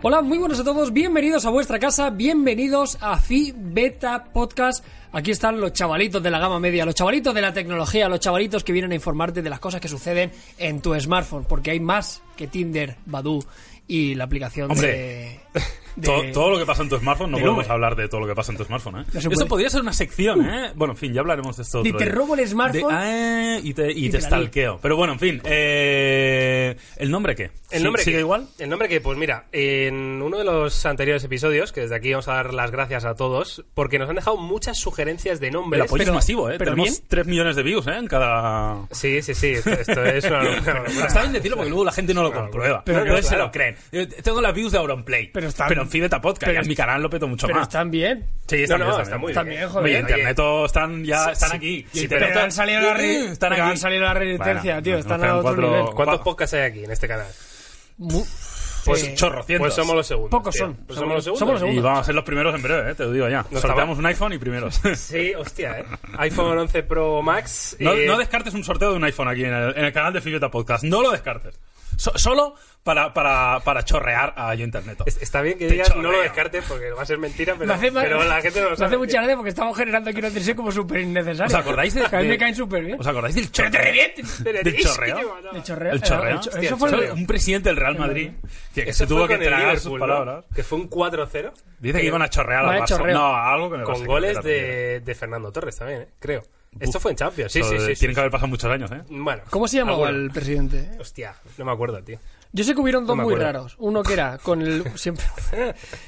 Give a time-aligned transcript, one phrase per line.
[0.00, 4.84] Hola, muy buenos a todos, bienvenidos a vuestra casa, bienvenidos a Fi Beta Podcast.
[5.10, 8.62] Aquí están los chavalitos de la gama media, los chavalitos de la tecnología, los chavalitos
[8.62, 12.22] que vienen a informarte de las cosas que suceden en tu smartphone, porque hay más
[12.36, 13.40] que Tinder, Badoo
[13.88, 15.40] y la aplicación Hombre.
[15.52, 15.62] de...
[16.00, 18.20] de- Todo, todo lo que pasa en tu smartphone, no de podemos hablar de todo
[18.20, 19.04] lo que pasa en tu smartphone, ¿eh?
[19.12, 20.72] No Eso podría ser una sección, ¿eh?
[20.74, 22.12] Bueno, en fin, ya hablaremos de esto otro te día.
[22.14, 22.88] robo el smartphone.
[22.88, 24.78] De- ah, y te, y y te te stalkeo.
[24.82, 25.40] Pero bueno, en fin.
[25.44, 27.50] Eh, ¿El nombre qué?
[27.70, 28.46] El ¿Sí- nombre ¿Sigue que, igual?
[28.58, 32.28] El nombre que, pues mira, en uno de los anteriores episodios, que desde aquí vamos
[32.28, 35.82] a dar las gracias a todos, porque nos han dejado muchas sugerencias de El nombres.
[35.82, 36.54] apoyo pero- es masivo, ¿eh?
[36.58, 37.04] pero Tenemos bien.
[37.08, 37.96] 3 millones de views, ¿eh?
[37.98, 38.86] En cada...
[38.90, 40.84] Sí, sí, sí, esto, esto es una locura.
[41.06, 42.82] Está bien decirlo porque luego la gente no lo comprueba.
[42.84, 43.76] Pero Pero no, se lo creen.
[43.92, 45.30] Eh, Tengo las views de Auronplay.
[45.32, 46.44] Pero están- en Fibeta Podcast.
[46.46, 47.68] pero y en mi canal lo peto mucho Pero más.
[47.68, 48.24] están bien.
[48.46, 49.28] Sí, están No, bien, no, están está bien.
[49.30, 49.68] Están bien.
[49.68, 49.84] joder.
[49.84, 51.56] Oye, internet están ya sí, están sí.
[51.56, 51.86] aquí.
[51.92, 53.70] Sí, Internet- Pero han salido la re- están pero aquí.
[53.72, 55.94] han salido la resistencia, Bueno, tío, nos están a otro cuatro- nivel.
[55.94, 57.26] ¿Cuántos podcasts hay aquí en este canal?
[58.84, 59.66] Pues eh, chorrocientos.
[59.66, 60.30] Pues somos los segundos.
[60.30, 60.64] Pocos tío.
[60.66, 60.76] son.
[60.86, 61.38] Pues somos los segundos.
[61.40, 61.84] Somos los Y segundos.
[61.84, 62.94] vamos a ser los primeros en breve, ¿eh?
[62.94, 63.38] te lo digo ya.
[63.50, 64.80] No Sorteamos estaba- un iPhone y primeros.
[64.96, 65.84] Sí, hostia, ¿eh?
[66.18, 67.76] iPhone 11 Pro Max.
[67.80, 70.12] no, eh, no descartes un sorteo de un iPhone aquí en el, en el canal
[70.12, 70.84] de Fibeta Podcast.
[70.84, 71.58] No lo descartes.
[71.98, 72.54] So- solo
[72.84, 74.98] para, para, para chorrear a yo internet.
[75.04, 76.22] es- Está bien que Te digas no lo chorreo.
[76.22, 78.76] descartes porque va a ser mentira, pero, Me hace, pero la gente no lo me
[78.76, 78.86] sabe.
[78.86, 81.52] hace mucha gracia porque estamos generando aquí noticias como súper innecesarias.
[81.52, 83.00] ¿Os acordáis de- Que a mí de- me caen súper bien.
[83.00, 83.82] ¿Os acordáis del Pero te chorreo?
[83.92, 84.44] revientes.
[84.44, 85.16] ¿Del chorreo?
[85.18, 85.56] te mataba.
[85.58, 85.92] El chorreo.
[85.92, 86.38] ¿El chorreo?
[86.38, 87.14] Hostia, Eso fue el chorreo.
[87.14, 88.30] Un presidente del Real Madrid
[88.72, 90.06] que, que se tuvo que tragar sus Liverpool, ¿no?
[90.24, 90.44] palabras.
[90.54, 91.52] Que fue un 4-0.
[91.80, 92.86] Dice que iban a chorrear al Barça.
[92.86, 93.18] chorreo.
[93.18, 96.08] No, algo que me Con goles de, de Fernando Torres también, ¿eh?
[96.20, 96.42] creo.
[96.80, 97.86] Esto fue en Champions, sí, sí, sí.
[97.94, 99.02] sí, Tienen que haber pasado muchos años, ¿eh?
[99.08, 99.42] Bueno.
[99.50, 100.90] ¿Cómo se llamaba el presidente?
[101.00, 102.18] Hostia, no me acuerdo, tío.
[102.50, 103.74] Yo sé que hubieron dos me muy raros.
[103.78, 104.82] Uno que era con el.
[104.98, 105.24] Siempre.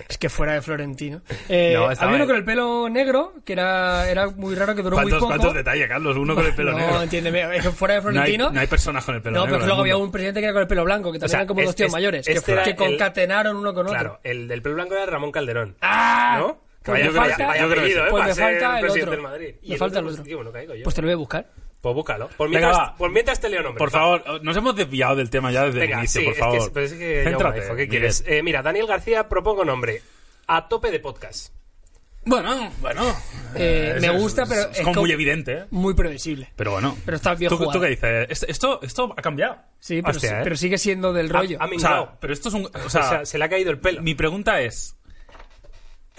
[0.09, 1.21] es que fuera de Florentino.
[1.51, 4.97] Eh, No, había uno con el pelo negro, que era, era muy raro, que duró
[4.97, 5.29] muy ¿Cuántos, poco.
[5.33, 6.17] cuántos detalles, Carlos?
[6.17, 7.03] Uno con el pelo no, negro.
[7.03, 7.57] entiéndeme.
[7.57, 8.51] Es que fuera de No hay, Florentino.
[8.53, 9.57] no hay personas con el pelo No, negro.
[9.57, 11.31] pero en luego el había un presidente que era con el pelo blanco, que también
[11.31, 13.87] sea, eran como es- dos tíos es- mayores, este que, que el- concatenaron uno con
[13.87, 13.99] otro.
[13.99, 15.77] Claro, el del pelo blanco era Ramón Calderón.
[15.83, 16.37] ¡Ah!
[16.39, 16.70] ¿No?
[16.91, 17.57] Pues me falta-.
[17.57, 18.09] ¿eh?
[18.11, 19.11] Pues me falta el otro.
[19.11, 19.55] del Madrid.
[19.63, 20.23] Y Me falta el otro.
[20.85, 21.47] Pues te lo voy a buscar.
[21.81, 22.29] Pues búscalo.
[22.37, 22.95] Por mientras, va.
[22.97, 23.79] por mientras te leo nombres.
[23.79, 26.37] Por favor, nos hemos desviado del tema ya desde Venga, el inicio, sí, por es
[26.37, 26.73] que- favor.
[26.75, 28.25] pero es que, Céntrate, ¿qué quieres?
[28.27, 30.03] Eh, mira, Daniel García propongo nombre.
[30.47, 31.55] A tope de podcast.
[32.27, 33.17] Bueno, bueno.
[33.55, 35.65] Eh, me gusta, pero Es, es como muy evidente, ¿eh?
[35.71, 36.51] Muy previsible.
[36.55, 36.95] Pero bueno.
[37.07, 37.73] Pero está bien ¿Tú, jugado.
[37.73, 38.43] ¿Tú qué dices?
[38.47, 39.57] Esto, esto, ha cambiado.
[39.79, 40.41] Sí, pero, Hostia, sí- ¿eh?
[40.45, 41.57] pero sigue siendo del rollo.
[41.61, 42.69] Ha, ha O sea, pero esto es un...
[42.85, 44.03] O sea, se le ha caído el pelo.
[44.03, 44.97] mi pregunta es...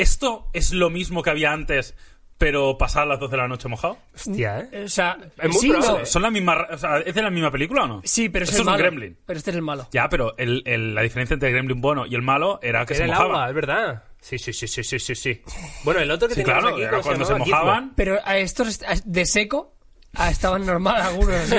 [0.01, 1.95] ¿Esto es lo mismo que había antes,
[2.38, 3.97] pero pasar las 12 de la noche mojado?
[4.16, 4.84] Hostia, ¿eh?
[4.85, 6.06] O sea, Es muy sí, no.
[6.06, 6.67] ¿Son la misma...
[6.72, 8.01] O sea, ¿es de la misma película o no?
[8.03, 8.84] Sí, pero es Esto el es un malo.
[8.84, 9.17] gremlin.
[9.25, 9.88] Pero este es el malo.
[9.91, 12.94] Ya, pero el, el- la diferencia entre el gremlin bueno y el malo era que
[12.94, 13.34] Era se el mojaba.
[13.35, 14.03] agua, es verdad.
[14.19, 15.41] Sí, sí, sí, sí, sí, sí, sí.
[15.84, 17.50] Bueno, el otro que Sí, claro, aquí, era ¿cómo cuando se llamaba?
[17.51, 19.73] mojaban Pero a estos de seco
[20.16, 21.35] ah, estaban normal algunos.
[21.35, 21.55] así.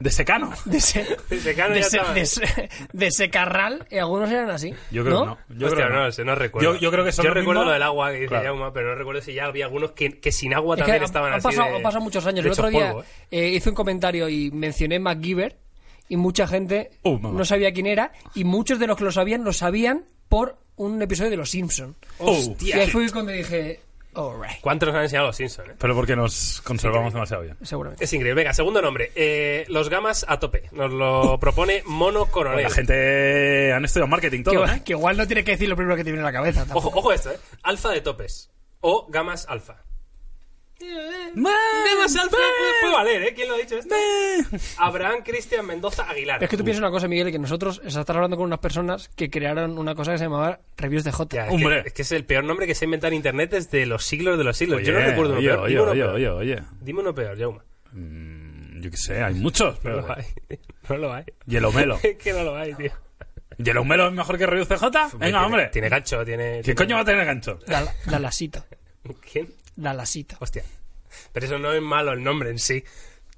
[0.00, 0.52] de secano.
[0.64, 4.74] De, se- De secano de se- de de secarral y algunos eran así.
[4.90, 5.36] Yo creo ¿no?
[5.36, 5.58] que no.
[5.60, 6.34] Yo Hostia, creo que no, no.
[6.34, 6.74] recuerdo.
[6.74, 7.70] Yo- yo creo que son Yo lo recuerdo mismo.
[7.70, 8.72] lo del agua que dice Claro.
[8.72, 11.38] Pero no recuerdo si ya había algunos que, que sin agua Es también estaban han
[11.38, 12.44] así pasado, de- han pasado muchos años.
[12.44, 13.06] de El otro día polvo, ¿eh?
[13.30, 15.58] eh, hice un comentario y mencioné MacGyver
[16.08, 19.44] y mucha gente Uh, no sabía quién era y muchos de los que lo sabían
[19.44, 21.94] lo sabían por un episodio de Los Simpson.
[22.18, 22.76] Hostia.
[22.76, 23.80] Y ahí fue cuando dije,
[24.14, 25.68] alright, ¿Cuántos nos han enseñado los Simpsons?
[25.70, 25.74] eh?
[25.78, 27.56] Pero porque nos conservamos demasiado bien.
[27.62, 28.04] seguramente.
[28.04, 28.42] Es increíble.
[28.42, 29.10] Venga, segundo nombre.
[29.14, 30.68] Eh, los gamas a tope.
[30.72, 32.64] Nos lo propone Mono Coronel.
[32.64, 34.82] La gente han estudiado marketing todo, ¿eh?
[34.84, 36.66] que igual no tiene que decir lo primero que te viene a la cabeza.
[36.72, 37.38] Ojo, ojo esto, ¿eh?
[37.62, 38.50] Alfa de topes.
[38.80, 39.82] O gamas alfa.
[41.34, 42.30] Gamas alfa.
[42.36, 43.34] Puede, puede valer, ¿eh?
[43.34, 43.94] ¿Quién lo ha dicho esto?
[44.78, 46.42] Abraham Cristian Mendoza Aguilar.
[46.42, 49.30] Es que tú piensas una cosa, Miguel, que nosotros estás hablando con unas personas que
[49.30, 51.36] crearon una cosa que se llamaba Reviews de J.
[51.36, 51.82] Ya, es, Hombre.
[51.82, 54.04] Que, es que es el peor nombre que se ha inventado en internet desde los
[54.04, 54.78] siglos de los siglos.
[54.78, 55.60] Oye, Yo no recuerdo uno oye, peor.
[55.60, 56.14] oye, Dime uno oye, peor.
[56.14, 56.62] oye, oye.
[56.80, 57.64] Dime uno peor, Jauma.
[57.92, 59.74] Mm, Yo qué sé, hay muchos.
[59.76, 60.00] No Pero...
[60.02, 60.24] lo hay.
[60.88, 61.24] No lo hay.
[61.46, 61.98] Yellow Melo.
[62.02, 62.90] Es que no lo hay, tío.
[63.58, 64.82] ¿Yellow Melo es mejor que Reviews CJ?
[64.82, 65.66] Venga, Tiene- hombre.
[65.68, 66.60] Tiene gancho, tiene...
[66.64, 67.58] ¿Qué coño va a tener gancho?
[67.66, 68.64] La, la lasito.
[69.32, 69.48] ¿Quién?
[69.76, 70.36] La lasito.
[70.40, 70.62] Hostia.
[71.32, 72.84] Pero eso no es malo el nombre en sí.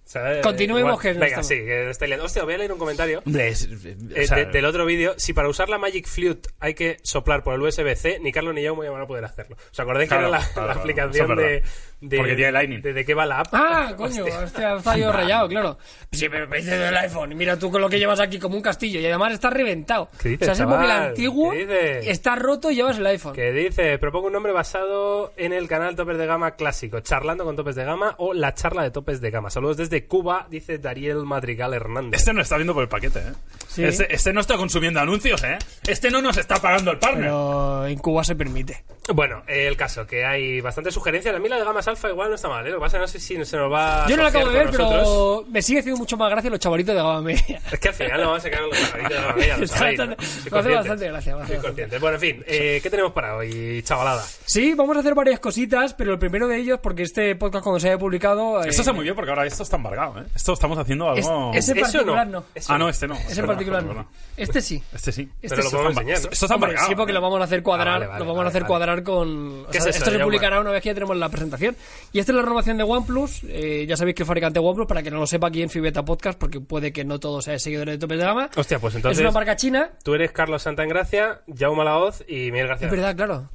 [0.06, 0.42] ¿sabes?
[0.42, 2.26] Continuemos, Igual- que Venga, estamos- sí, que estoy liando.
[2.26, 3.22] Hostia, voy a leer un comentario.
[3.26, 6.74] Es- eh, o sea, de- del otro vídeo, si para usar la Magic Flute hay
[6.74, 9.56] que soplar por el USB-C, ni Carlos ni yo van a poder hacerlo.
[9.72, 10.80] ¿Os acordáis Claro, que era la, claro, la claro.
[10.80, 11.68] aplicación de, verdad.
[12.00, 12.82] De- Porque tiene Lightning.
[12.82, 13.48] de, de qué va la app?
[13.52, 15.78] Ah, coño, hostia, está yo rayado, claro.
[16.12, 17.32] Sí, pero me dice del iPhone.
[17.32, 19.00] Y mira tú con lo que llevas aquí como un castillo.
[19.00, 20.08] Y además está reventado.
[20.20, 20.78] ¿Qué dices, o sea, ese chaval?
[20.78, 22.06] móvil antiguo ¿Qué dices?
[22.08, 23.32] está roto y llevas el iPhone.
[23.34, 27.56] Que dice, propongo un nombre basado en el canal Topes de Gama clásico, charlando con
[27.56, 29.50] Topes de Gama o la charla de Topes de Gama.
[29.50, 32.20] Saludos desde Cuba, dice Dariel Madrigal Hernández.
[32.20, 33.32] Este no está viendo por el paquete, ¿eh?
[33.68, 33.84] Sí.
[33.84, 35.58] Este, este no está consumiendo anuncios, ¿eh?
[35.86, 37.24] Este no nos está pagando el partner.
[37.24, 38.84] Pero en Cuba se permite.
[39.12, 41.34] Bueno, el caso, que hay bastantes sugerencias.
[41.34, 42.70] A mí la de Alfa igual no está mal, ¿eh?
[42.70, 44.28] Lo que pasa es que no sé si se nos va a Yo no lo
[44.28, 47.60] acabo de ver, pero me sigue haciendo mucho más gracia los chavalitos de gama media.
[47.72, 49.78] Es que al final no vamos a con los pajaritos de Gama Media, lo Está
[49.78, 50.06] sabéis, ¿no?
[50.06, 51.98] bastante- Soy me hace bastante gracia, Soy consciente.
[51.98, 54.22] Bueno, en fin, eh, ¿qué tenemos para hoy, chavalada?
[54.44, 57.80] Sí, vamos a hacer varias cositas, pero el primero de ellos, porque este podcast cuando
[57.80, 58.62] se haya publicado...
[58.62, 60.24] eh, Esto está muy bien porque ahora esto está embargado, ¿eh?
[60.34, 61.52] Esto estamos haciendo es- algo...
[61.54, 62.44] ese en ¿Eso particular no?
[62.68, 63.14] Ah, no, este no.
[63.14, 64.06] Ese Es en particular es no.
[64.36, 64.82] Este sí.
[64.92, 65.28] Este sí.
[65.42, 65.64] Este Pero sí.
[65.64, 66.88] lo podemos Esto enseñar, está- embargado.
[66.88, 68.68] sí, porque lo vamos a hacer cuadrar, Ah, vale, vale, lo vamos a hacer vale.
[68.68, 69.64] cuadrar con.
[69.64, 71.73] o ¿Qué sea, es eso, esto se publicará una vez que ya tenemos la presentación.
[72.12, 73.42] Y esta es la renovación de OnePlus.
[73.48, 76.04] Eh, ya sabéis que el fabricante OnePlus, para que no lo sepa aquí en Fibeta
[76.04, 78.50] Podcast, porque puede que no todos sean seguidores de Topes de Gama.
[78.56, 79.18] Hostia, pues entonces...
[79.18, 79.90] es una marca china.
[80.02, 82.86] Tú eres Carlos Santagracia, Jaume Laoz y Miguel García.
[82.88, 83.50] Es verdad, claro.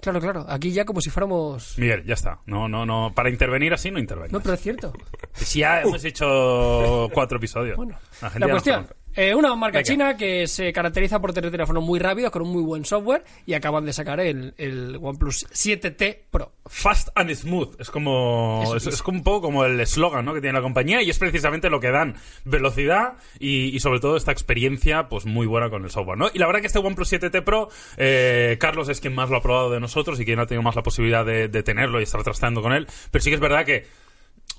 [0.00, 0.46] Claro, claro.
[0.48, 1.76] Aquí ya como si fuéramos.
[1.76, 2.40] Miguel, ya está.
[2.46, 3.12] No, no, no.
[3.14, 4.32] Para intervenir así no intervenir.
[4.32, 4.92] No, pero es cierto.
[5.32, 7.76] Si ya hemos hecho cuatro episodios.
[7.76, 8.86] Bueno, La gente la cuestión.
[9.18, 9.86] Eh, una marca Venga.
[9.86, 13.54] china que se caracteriza por tener teléfonos muy rápidos, con un muy buen software, y
[13.54, 16.52] acaban de sacar el, el OnePlus 7T Pro.
[16.66, 17.80] Fast and smooth.
[17.80, 18.62] Es como.
[18.76, 20.34] Es, como un poco como el eslogan ¿no?
[20.34, 24.16] que tiene la compañía y es precisamente lo que dan velocidad y, y sobre todo
[24.16, 26.18] esta experiencia pues muy buena con el software.
[26.18, 26.30] ¿no?
[26.32, 29.42] Y la verdad que este OnePlus 7T Pro, eh, Carlos es quien más lo ha
[29.42, 32.22] probado de nosotros y quien ha tenido más la posibilidad de, de tenerlo y estar
[32.22, 32.86] trasteando con él.
[33.10, 33.86] Pero sí que es verdad que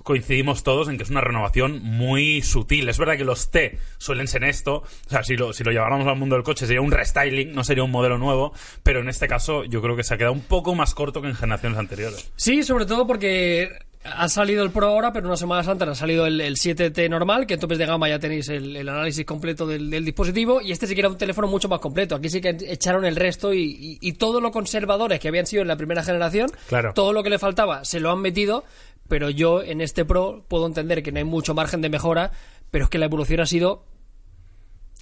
[0.04, 2.90] coincidimos todos en que es una renovación muy sutil.
[2.90, 4.84] Es verdad que los T suelen ser esto.
[5.08, 7.64] O sea, si lo, si lo lleváramos al mundo del coche sería un restyling, no
[7.64, 8.54] sería un modelo nuevo.
[8.84, 11.28] Pero en este caso yo creo que se ha quedado un poco más corto que
[11.28, 12.32] en generaciones anteriores.
[12.36, 16.26] Sí, sobre todo porque ha salido el Pro ahora, pero unas semanas antes ha salido
[16.26, 19.68] el, el 7T normal, que en topes de gama ya tenéis el, el análisis completo
[19.68, 22.16] del, del dispositivo, y este sí que era un teléfono mucho más completo.
[22.16, 25.62] Aquí sí que echaron el resto y, y, y todo lo conservadores que habían sido
[25.62, 26.94] en la primera generación, Claro.
[26.94, 28.64] todo lo que le faltaba se lo han metido,
[29.10, 32.32] pero yo en este Pro puedo entender que no hay mucho margen de mejora,
[32.72, 33.84] pero es que la evolución ha sido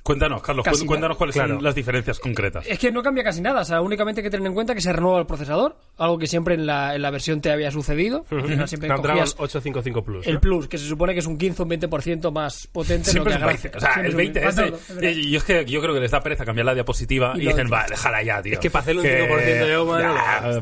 [0.07, 1.17] Cuéntanos, Carlos, Casi cu- cuéntanos nada.
[1.17, 1.55] cuáles Claro.
[1.55, 2.65] son las diferencias concretas.
[2.67, 4.81] Es que no cambia casi nada, o sea, únicamente hay que tener en cuenta que
[4.81, 8.25] se renueva el procesador, algo que siempre en la, en la versión T había sucedido.
[8.29, 8.55] Siempre
[8.87, 10.25] Snapdragon cogías 855 Plus.
[10.27, 10.39] el ¿no?
[10.39, 13.39] Plus, que se supone que es un 15 o un 20% más potente Siempre lo
[13.39, 13.69] que 20.
[13.69, 13.77] gráfica.
[13.77, 14.67] O sea, Siempre el es un 20 más ese.
[14.71, 15.09] todo, es verdad.
[15.11, 17.85] Y es que yo creo que les da pereza cambiar la diapositiva Y dicen, va,
[17.89, 18.53] déjala ya, tío.
[18.53, 20.61] Es que para hacerle un 5% de agua, no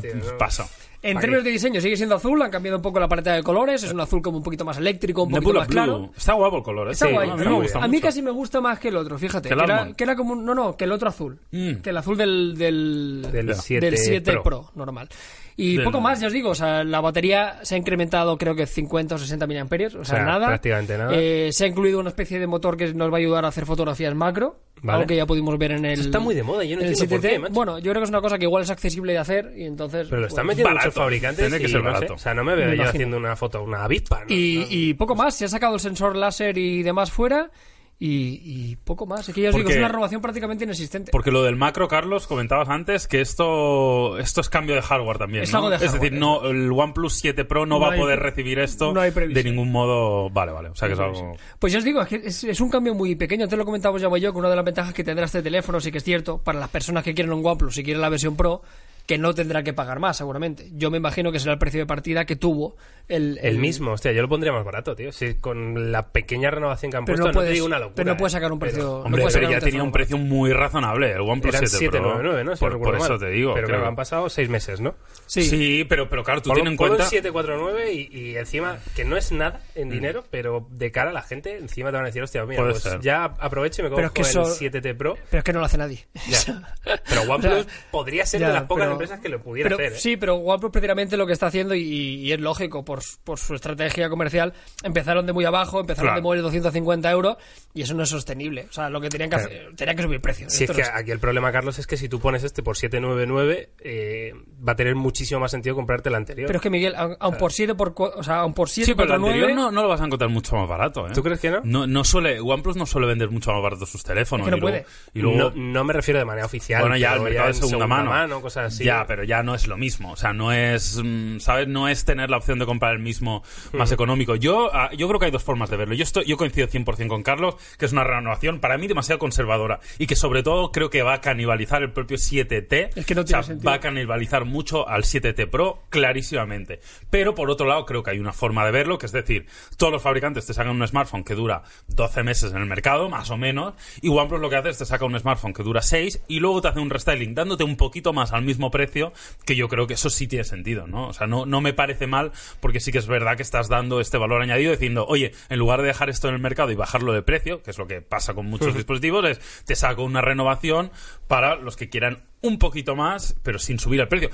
[1.02, 3.42] En ¿Para términos de diseño sigue siendo azul, han cambiado un poco la paleta de
[3.42, 5.74] colores, es un azul como un poquito más eléctrico, un poquito Nebula más Blue.
[5.74, 6.10] claro.
[6.16, 6.92] Está guapo el color, ¿eh?
[6.92, 7.28] Está Sí, guay.
[7.30, 8.06] A mí pero me gusta a mí mucho.
[8.06, 9.48] casi me gusta más que el otro, fíjate.
[9.48, 11.38] Que el Que era, que era como un, no, no, que el otro azul.
[11.52, 11.74] Mm.
[11.76, 14.42] Que el azul del del, Del del 7 7 Pro.
[14.42, 14.70] Pro.
[14.74, 15.08] normal.
[15.58, 18.54] Y Del- poco más, ya os digo, o sea, la batería se ha incrementado creo
[18.54, 20.48] que 50 o 60 mAh, o sea, O sea, nada.
[20.48, 21.12] prácticamente nada.
[21.14, 23.64] Eh, se ha incluido una especie de motor que nos va a ayudar a hacer
[23.64, 24.96] fotografías macro, Vale.
[24.98, 27.08] algo que ya pudimos ver en el Eso está muy de moda, yo no entiendo
[27.08, 27.30] por 7T.
[27.30, 27.54] qué, macho.
[27.54, 30.08] Bueno, yo creo que es una cosa que igual es accesible de hacer y entonces
[30.10, 30.88] Pero lo están pues, metiendo barato.
[30.88, 32.14] muchos fabricantes Tiene que ser no sé, barato.
[32.14, 32.90] O sea, no me veo Me yo imagino.
[32.90, 34.20] haciendo una foto, una avispa.
[34.20, 34.26] ¿no?
[34.28, 37.50] Y, y poco más, se ha sacado el sensor láser y demás fuera.
[37.98, 39.26] Y, y poco más.
[39.26, 41.12] Es que ya os digo, es una renovación prácticamente inexistente.
[41.12, 45.44] Porque lo del macro, Carlos, comentabas antes que esto esto es cambio de hardware también.
[45.44, 45.58] Es ¿no?
[45.58, 48.18] algo de es hardware, decir, no, el OnePlus 7 Pro no, No va a poder
[48.18, 50.28] recibir esto no hay de ningún modo.
[50.28, 50.68] Vale, vale.
[50.68, 51.36] O sea que es algo.
[51.58, 53.44] Pues ya os digo, es, que es, es un cambio muy pequeño.
[53.44, 55.90] Antes lo comentábamos ya yo, que una de las ventajas que tendrá este teléfono, sí
[55.90, 58.62] que es cierto, para las personas que quieren un OnePlus, si quieren la versión Pro,
[59.06, 60.68] que no tendrá que pagar más, seguramente.
[60.72, 62.76] Yo me imagino que será el precio de partida que tuvo
[63.08, 65.12] el, El mismo, hostia, yo lo pondría más barato, tío.
[65.12, 67.78] Si con la pequeña renovación que han Pero puesto, no no, puedes, te digo una
[67.78, 67.94] locura.
[67.94, 68.36] pero no puedes ¿eh?
[68.36, 68.78] sacar un precio.
[68.80, 71.12] Pero- no Hombre, puedes pero ya tenía un precio muy razonable.
[71.12, 72.10] El OnePlus Eran 7 Pro.
[72.18, 72.56] 799, ¿no?
[72.56, 73.18] Si por no por eso mal.
[73.20, 73.54] te digo.
[73.54, 73.80] Pero creo.
[73.80, 74.96] que han pasado seis meses, ¿no?
[75.26, 75.42] Sí.
[75.44, 77.04] Sí, pero, pero claro, tú ten en cuenta.
[77.04, 81.22] 749 y, y encima, que no es nada en dinero, pero de cara a la
[81.22, 83.00] gente, encima te van a decir, hostia, mira, Puede pues ser.
[83.00, 85.16] ya aprovecho y me cojo es que el eso- 7T Pro.
[85.30, 86.06] Pero es que no lo hace nadie.
[86.28, 86.74] Ya.
[87.08, 89.68] Pero OnePlus O sea, podría ser ya, de las pocas pero- empresas que lo pudiera
[89.70, 89.92] Pero, hacer.
[89.96, 90.00] ¿eh?
[90.00, 93.38] Sí, pero OnePlus precisamente lo que está haciendo, y, y es lógico por, su- por
[93.38, 96.16] su estrategia comercial, empezaron de muy abajo, empezaron Claro.
[96.20, 97.36] de móviles 250 euros,
[97.74, 98.66] y eso no es sostenible.
[98.68, 99.50] O sea, lo que tenían que Claro.
[99.50, 100.52] hacer, tenían que subir precios.
[100.52, 102.62] Si es que no es- aquí el problema, Carlos, es que si tú pones este
[102.62, 104.32] por 799, eh,
[104.66, 106.46] va a tener muchísimo más sentido comprarte el anterior.
[106.46, 108.94] Pero es que Miguel, aun, aun por 7 por o sea, aun por 7 Sí,
[108.94, 111.10] pero el anterior 9, no, no lo vas a encontrar mucho más barato, ¿eh?
[111.14, 111.60] ¿Tú crees que no?
[111.64, 114.46] No, no suele, OnePlus no suele vender mucho más barato sus teléfonos.
[114.46, 114.86] Es que no y luego, puede.
[115.14, 116.80] y luego- no, no me refiero de manera oficial.
[116.82, 118.40] Bueno, ya, pero el mercado de segunda mano.
[118.40, 118.84] cosas así.
[118.86, 120.12] Ya, pero ya no es lo mismo.
[120.12, 121.66] O sea, no es, mm, ¿sabes?
[121.66, 124.36] No es tener la opción de comprar el mismo más económico.
[124.36, 125.94] Yo, ah, yo creo que hay dos formas de verlo.
[125.94, 129.80] Yo, estoy, yo coincido 100% con Carlos, que es una renovación para mí demasiado conservadora
[129.98, 132.90] y que sobre todo creo que va a canibalizar el propio 7T.
[132.94, 133.68] Es que no O sea, tiene sentido.
[133.68, 136.78] va a canibalizar mucho al 7T Pro, clarísimamente.
[137.10, 139.92] Pero por otro lado, creo que hay una forma de verlo, que es decir, todos
[139.92, 143.36] los fabricantes te sacan un smartphone que dura 12 meses en el mercado, más o
[143.36, 146.38] menos, y OnePlus lo que hace es te saca un smartphone que dura 6 y
[146.38, 149.12] luego te hace un restyling dándote un poquito más al mismo precio,
[149.46, 151.08] que yo creo que eso sí tiene sentido, ¿no?
[151.08, 154.00] O sea, no, no me parece mal, porque sí que es verdad que estás dando
[154.00, 157.12] este valor añadido diciendo, oye, en lugar de dejar esto en el mercado y bajarlo
[157.14, 160.90] de precio, que es lo que pasa con muchos dispositivos, es te saco una renovación
[161.26, 164.28] para los que quieran un poquito más, pero sin subir el precio.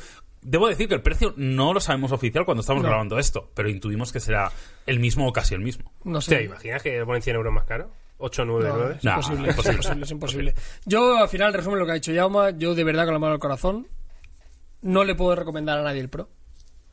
[0.45, 2.89] Debo decir que el precio no lo sabemos oficial cuando estamos No.
[2.89, 4.51] grabando esto, pero intuimos que será
[4.87, 5.93] el mismo o casi el mismo.
[6.03, 6.43] No ¿Te sé.
[6.43, 7.91] imaginas que le ponen 100 euros más caro?
[8.19, 8.95] 8, 9, No, 9.
[8.99, 9.75] es Nah, imposible, es imposible.
[9.77, 10.55] imposible, es imposible.
[10.85, 12.51] Yo, al final, resumen lo que ha dicho Yauma.
[12.51, 13.87] Yo, de verdad, con la mano al corazón,
[14.83, 16.29] no le puedo recomendar a nadie el Pro.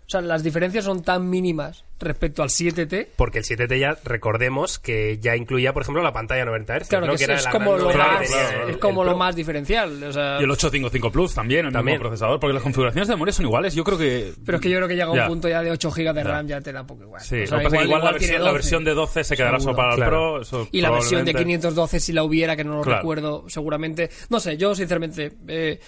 [0.07, 3.09] O sea, las diferencias son tan mínimas respecto al 7T.
[3.15, 6.87] Porque el 7T ya, recordemos que ya incluía, por ejemplo, la pantalla 90 Hz.
[6.87, 7.13] Claro, ¿no?
[7.15, 8.31] que, es, la como lo más,
[8.67, 10.01] es como lo diferencial.
[10.03, 11.97] O sea, Y el 855 Plus también, el También.
[11.97, 13.75] mismo procesador, porque las configuraciones de memoria son iguales.
[13.75, 14.33] Yo creo que.
[14.43, 15.27] pero es que yo creo que llega a un Ya.
[15.27, 16.23] punto ya de 8 GB de Ya.
[16.23, 17.21] RAM, ya te da un poco igual.
[17.21, 18.53] Sí, O sea, lo que pasa es que igual, la, tiene versión, la 12.
[18.53, 20.09] versión de 12 se quedará solo para el claro.
[20.11, 20.41] Pro.
[20.41, 22.97] eso Y la versión de probablemente- 512, si la hubiera, que no lo Claro.
[22.97, 24.09] recuerdo, seguramente.
[24.29, 25.33] No sé, yo sinceramente.
[25.47, 25.79] eh,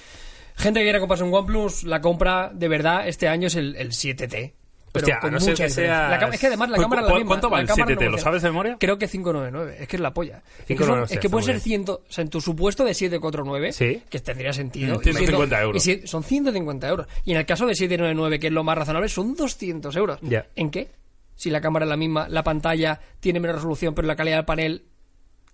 [0.62, 3.91] gente que quiera comprarse un OnePlus, la compra de verdad este año es el, el
[3.91, 4.53] 7T.
[4.94, 7.08] Pero Hostia, con no mucha que seas- La es que además la ¿Cu- cámara es
[7.08, 7.27] la misma.
[7.30, 7.96] cuánto va el cámara 7T?
[7.96, 8.77] ¿Lo negocia- sabes de memoria?
[8.77, 9.77] Creo que 599.
[9.80, 10.41] Es que es la polla.
[10.60, 11.86] Es que, 599, son- es que puede ser bien.
[11.86, 11.89] 100.
[11.96, 14.03] O sea, en tu supuesto de 749, Sí.
[14.10, 14.98] que tendría sentido.
[14.98, 15.88] Mm, y 150 siendo- euros.
[15.88, 17.08] y si- son 150 euros.
[17.24, 20.20] Y en el caso de 799, que es lo más razonable, son 200 euros.
[20.24, 20.46] Ya.
[20.58, 20.91] ¿En qué?
[21.38, 24.46] Si la cámara es la misma, la pantalla tiene menos resolución, pero la calidad del
[24.46, 24.84] panel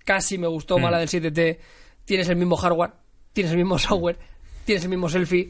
[0.03, 0.81] casi me gustó Mm.
[0.81, 1.59] más la del 7T.
[2.05, 2.91] Tienes el mismo hardware,
[3.33, 4.17] tienes el mismo software,
[4.67, 5.49] tienes el mismo selfie.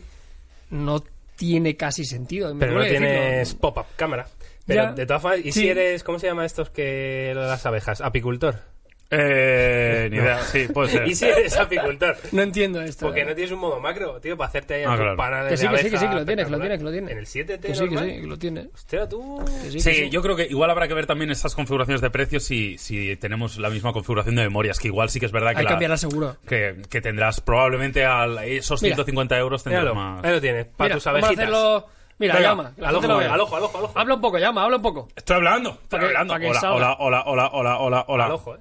[0.69, 1.03] No
[1.35, 2.55] tiene casi sentido.
[2.57, 4.27] Pero no tienes pop-up cámara.
[4.65, 4.91] Pero Ya.
[4.93, 5.61] de todas formas, ¿y Sí.
[5.61, 7.99] si eres, ¿cómo se llama estos que lo de las abejas?
[8.01, 8.61] Apicultor.
[9.09, 11.07] Eh, ni idea, sí, puede ser.
[11.07, 12.17] ¿Y si eres apicultor?
[12.33, 13.05] No entiendo esto.
[13.05, 15.15] Porque no tienes un modo macro, tío, para hacerte ahí Ah, claro.
[15.15, 16.61] panales Que sí, que sí, que sí, que lo tiene, que lo espectacular.
[16.61, 17.11] tiene, que lo tiene.
[17.13, 18.69] En el 7T Que sí, que sí, que lo tiene.
[18.73, 19.43] Hostia, tú...
[19.63, 20.09] Que sí, Sí, que sí.
[20.09, 23.57] yo creo que igual habrá que ver también estas configuraciones de precios si, si tenemos
[23.57, 25.69] la misma configuración de memorias, que igual sí que es verdad que, Hay que la-
[25.69, 26.37] cambiarla seguro.
[26.47, 28.95] que, que tendrás probablemente a esos Mira.
[28.95, 30.25] 150 euros tendrás Míralo, más.
[30.25, 31.43] ahí lo tienes, para Mira, tus vamos a abejitas.
[31.45, 31.87] hacerlo...
[32.19, 32.73] Mira, Venga, llama.
[32.77, 33.11] la al ojo, al
[33.41, 33.93] ojo, al ojo, al ojo.
[33.99, 35.07] Habla un poco, llama, habla un poco.
[35.15, 36.33] Estoy hablando, estoy hablando.
[36.33, 38.25] Hola, hola, hola, hola, hola, hola, hola.
[38.25, 38.59] Al ojo, eh.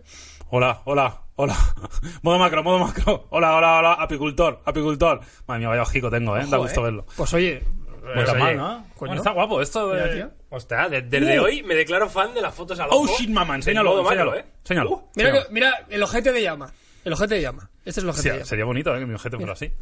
[0.50, 1.56] Hola, hola, hola.
[2.22, 3.26] Modo macro, modo macro.
[3.30, 3.92] Hola, hola, hola.
[3.94, 5.20] Apicultor, apicultor.
[5.46, 6.44] Madre mía, vaya ojico tengo, ¿eh?
[6.48, 6.84] da gusto eh.
[6.84, 7.04] verlo.
[7.16, 7.62] Pues oye,
[8.02, 8.68] No está oye, mal, ¿no?
[8.94, 9.08] coño.
[9.10, 10.02] Bueno, está guapo esto de...
[10.02, 10.30] mira, tío.
[10.50, 11.44] Hostia, de- desde Uh.
[11.44, 13.14] hoy me declaro fan de las fotos al Oh, ojo.
[13.18, 14.30] shit, mamá, enséñalo, modo enséñalo.
[14.30, 14.52] macro, ¿eh?
[14.62, 14.90] Enséñalo.
[14.90, 15.48] Uh, Mira, Enséñalo.
[15.48, 16.72] que- mira el ojete de llama.
[17.06, 17.70] El ojete de llama.
[17.84, 18.48] Este es el ojete Hostia, de llama.
[18.48, 18.98] sería bonito, ¿eh?
[18.98, 19.72] Que mi objeto fuera así.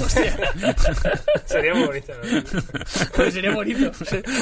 [1.46, 2.12] sería muy bonito.
[2.22, 2.42] ¿no?
[3.16, 3.90] Pues sería bonito.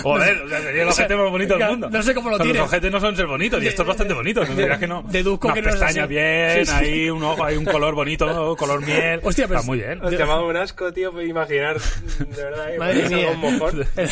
[0.03, 1.91] Joder, o sea, sería el ojete más bonito del mundo.
[1.91, 2.61] no sé cómo lo O sea, tienes.
[2.63, 4.45] Los ojetes no son ser bonitos, y esto es bastante bonito.
[4.45, 5.03] No dirás que no.
[5.09, 6.01] Deduzco que no es así.
[6.09, 6.77] bien, Sí, sí.
[6.77, 9.21] ahí un ojo, hay un color bonito, color miel.
[9.23, 10.01] Hostia, pero- Está muy bien.
[10.03, 13.29] Hostia, me un asco, tío, por imaginar, de verdad, eh, Madre mía.
[13.31, 13.87] algo un.
[13.97, 14.09] El,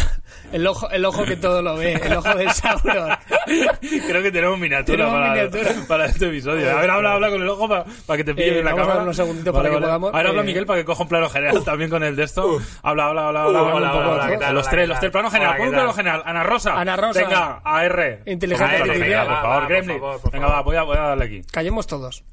[0.53, 1.95] el ojo, el ojo que todo lo ve.
[1.95, 3.11] El ojo del Sauron.
[4.07, 5.71] Creo que tenemos miniatura, Tenemos para, miniatura.
[5.88, 6.71] para este episodio.
[6.76, 8.71] A ver, habla, habla con el ojo para, para que te pille Eh, bien la
[8.73, 9.03] vamos a cámara.
[9.05, 11.65] unos segunditos para que podamos, Ahora habla eh, Miguel para que coja un plano general
[11.65, 12.59] también con el de esto.
[12.83, 13.62] Habla, habla, habla, habla.
[13.62, 14.53] Uh, habla.
[14.53, 15.57] Los tres, ¿qué los tres planos Hola, general.
[15.57, 16.23] ¿qué Pon un plano general.
[16.26, 16.81] Ana Rosa.
[16.81, 17.21] Ana Rosa.
[17.21, 18.23] Venga, AR.
[18.26, 19.26] Inteligencia artificial.
[19.26, 19.99] Por favor, Gremlin.
[19.99, 21.43] por favor, por Venga, va, voy a, voy a darle aquí.
[21.53, 22.25] Callemos todos.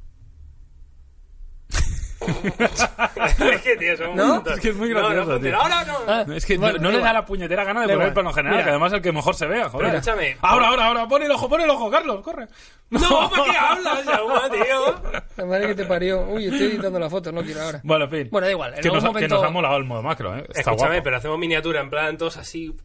[2.24, 4.44] Es que, tío, son un ¿No?
[4.46, 5.58] Es que es muy No, no gracioso, funciona.
[5.58, 5.62] tío.
[5.62, 5.98] Ahora no.
[6.08, 8.34] Ah, Es que bueno, no, no le da la puñetera gana de poner el plano
[8.34, 8.63] general, Mira.
[8.65, 9.96] que además es el que mejor se vea, joder.
[9.96, 10.38] Escúchame.
[10.42, 12.48] Ahora, ahora, ahora, pon el ojo, pon el ojo, Carlos, corre.
[12.89, 15.22] No, ¿para qué hablas, Jaume, tío?
[15.38, 16.22] La madre que te parió.
[16.27, 17.82] Uy, estoy editando la foto, no quiero ahora.
[17.84, 18.27] Bueno, en fin.
[18.32, 18.74] Bueno, da igual.
[18.75, 20.44] En Que nos, ha- que nos ha molado el modo macro, ¿eh?
[20.50, 21.03] Está Escúchame, guapo.
[21.03, 22.75] pero hacemos miniatura, en plan, todos así.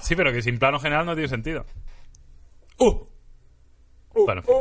[0.00, 1.64] Sí, pero que sin plano general no tiene sentido.
[2.78, 3.04] Uh.
[4.12, 4.54] Bueno, en fin.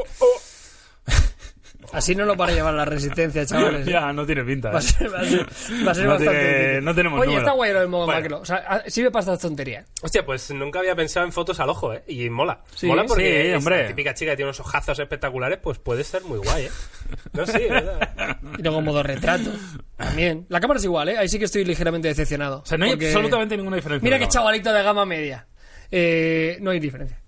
[1.91, 3.85] Así no lo para llevar la resistencia, chavales.
[3.87, 4.69] ya no tiene pinta.
[4.69, 4.83] Va a ¿eh?
[4.83, 5.39] ser, va a ser,
[5.87, 7.41] va a ser No bastante tiene- no tenemos Oye, número.
[7.45, 8.21] está guay lo del modo Bueno.
[8.21, 8.39] macro.
[8.41, 9.85] O sea, ah, sirve para estas tonterías.
[10.01, 12.03] Hostia, pues nunca había pensado en fotos al ojo, ¿eh?
[12.07, 12.61] Y mola.
[12.75, 13.81] Sí, mola porque sí, es hombre.
[13.83, 16.71] la típica chica que tiene unos ojazos espectaculares, pues puede ser muy guay, ¿eh?
[17.33, 18.37] No sé, ¿verdad?
[18.57, 19.49] Y luego modo retrato.
[19.97, 20.45] También.
[20.49, 21.17] La cámara es igual, ¿eh?
[21.17, 22.59] Ahí sí que estoy ligeramente decepcionado.
[22.61, 24.03] O sea, no hay Porque- absolutamente ninguna diferencia.
[24.03, 24.29] Mira cámara.
[24.31, 25.47] chavalito de gama media.
[25.91, 27.18] Eh, no hay diferencia.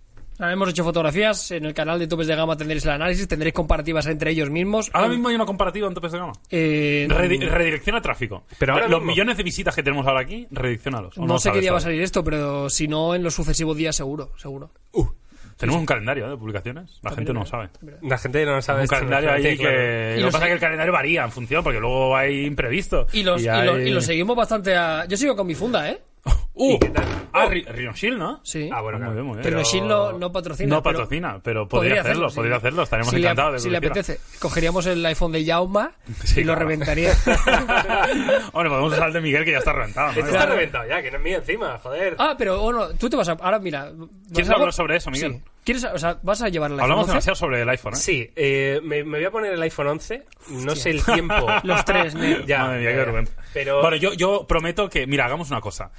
[0.50, 1.52] Hemos hecho fotografías.
[1.52, 4.90] En el canal de topes de gama tendréis el análisis, tendréis comparativas entre ellos mismos.
[4.94, 6.34] Ahora mismo hay una comparativa en topes de gama.
[6.50, 8.44] Eh, Redi- redirecciona tráfico.
[8.58, 9.12] Pero ahora los mismo.
[9.12, 11.18] millones de visitas que tenemos ahora aquí, redireccionalos.
[11.18, 13.76] ¿o no sé qué día va a salir esto, pero si no, en los sucesivos
[13.78, 14.72] días seguro, seguro.
[14.92, 15.14] O
[15.58, 16.30] Tenemos un calendario ¿eh?
[16.32, 17.00] de publicaciones.
[17.04, 17.70] La gente no lo sabe.
[18.02, 20.16] La gente no sabe Un esto, calendario no ahí que.
[20.20, 23.06] Lo que pasa es que el calendario varía en función, porque luego hay imprevisto.
[23.14, 25.06] Y los, y, hay- lo- y los seguimos bastante a...
[25.06, 26.02] Yo sigo con mi funda, ¿eh?
[26.54, 26.74] ¡Uh!
[26.76, 27.06] ¿Y qué tal?
[27.34, 28.42] Ah, Ri- Rhino Shield, ¿no?
[28.44, 28.70] Sí.
[28.74, 29.14] Ah, bueno, muy claro.
[29.14, 29.44] bien, muy bien.
[29.44, 30.76] pero Shin no, no patrocina.
[30.76, 32.36] no pero patrocina, pero podría, hacerlo, sí.
[32.36, 32.84] podría hacerlo.
[32.84, 33.94] Estaremos Si le- encantados de que Si lo le hiciera.
[34.02, 35.94] apetece, cogeríamos el iPhone de Yauma
[36.26, 36.68] Sí, y lo claro.
[36.68, 37.12] reventaría.
[38.54, 40.12] Hombre, podemos usar el de Miguel que ya está reventado.
[40.12, 40.20] ¿no?
[40.20, 42.16] Este está reventado ya, que no es mío encima, joder.
[42.20, 43.34] ah, pero bueno, tú te vas a...
[43.34, 43.92] Ahora, mira...
[44.34, 45.34] ¿Quieres hablar sobre eso, Miguel?
[45.36, 45.42] Sí.
[45.64, 47.12] ¿Quieres, o sea, vas a llevar el iPhone Hablamos 11?
[47.12, 47.98] demasiado sobre el iPhone, ¿eh?
[47.98, 50.26] Sí, eh, me, me voy a poner el iPhone 11.
[50.50, 51.48] No sé el tiempo.
[51.64, 52.24] Los tres, ¿no?
[52.46, 53.04] Ya, Madre mía, ya, qué ya.
[53.06, 53.34] vergüenza.
[53.54, 55.92] Pero Bueno, yo, yo prometo que, mira, hagamos una cosa.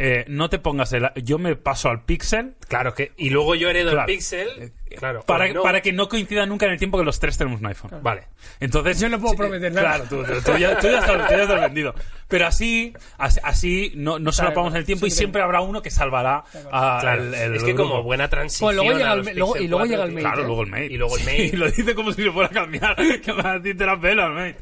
[0.00, 1.10] Eh, no te pongas el.
[1.24, 4.08] Yo me paso al Pixel claro que y luego yo heredo Claro.
[4.08, 5.62] el Pixel, claro, para, no.
[5.62, 7.90] para que no coincida nunca en el tiempo que los tres tenemos un iPhone.
[8.02, 8.28] Vale.
[8.60, 9.00] Entonces.
[9.00, 9.96] Yo no puedo prometer nada.
[9.96, 11.94] Claro, tú, tú- tú ya, tú ya estás, tú ya estás vendido.
[12.28, 15.18] Pero así, así, así no, no se Claro, lo pagamos en el tiempo y siempre-
[15.18, 17.90] siempre habrá uno que salvará a Claro, el, el es que grupo.
[17.90, 20.10] como buena transición Pues luego llega el luego- y luego 4, llega el.
[20.12, 20.22] Mate.
[20.22, 20.46] Claro, ¿eh?
[20.46, 20.86] luego el Mate.
[20.86, 21.42] Y luego el Sí, Mate.
[21.44, 22.94] y lo dice como si se fuera a cambiar.
[23.20, 24.58] que a ti te la pela el Mate.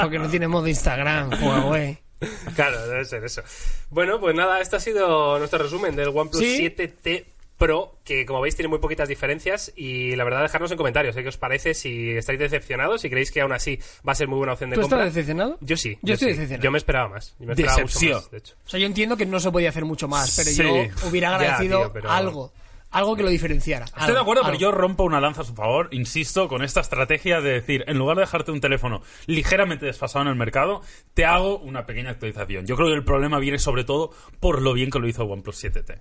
[0.00, 1.98] Porque no tiene modo Instagram, Huawei.
[2.54, 3.42] Claro, debe ser eso.
[3.90, 6.58] Bueno, pues nada, este ha sido nuestro resumen del OnePlus Sí.
[6.76, 7.24] 7T
[7.56, 11.22] Pro, que como veis tiene muy poquitas diferencias y la verdad dejarnos en comentarios ¿eh?
[11.22, 14.38] qué os parece, si estáis decepcionados, si creéis que aún así va a ser muy
[14.38, 15.00] buena opción de ¿Tú compra.
[15.00, 15.58] estás decepcionado?
[15.60, 15.98] Yo sí.
[16.00, 16.32] Yo estoy sí.
[16.38, 16.64] decepcionado.
[16.64, 17.34] Yo me esperaba más.
[17.38, 18.14] Yo me esperaba mucho Decepción.
[18.22, 18.54] más, de hecho.
[18.64, 20.56] O sea, yo entiendo que no se podía hacer mucho más, pero Sí.
[20.62, 22.52] yo hubiera Ya, agradecido tío, pero- algo.
[22.90, 23.84] Algo que lo diferenciara.
[23.84, 27.40] Estoy de acuerdo, pero yo rompo una lanza a su favor, insisto, con esta estrategia
[27.40, 30.82] de decir, en lugar de dejarte un teléfono ligeramente desfasado en el mercado,
[31.14, 32.66] te hago una pequeña actualización.
[32.66, 35.62] Yo creo que el problema viene sobre todo por lo bien que lo hizo OnePlus
[35.64, 35.98] 7T.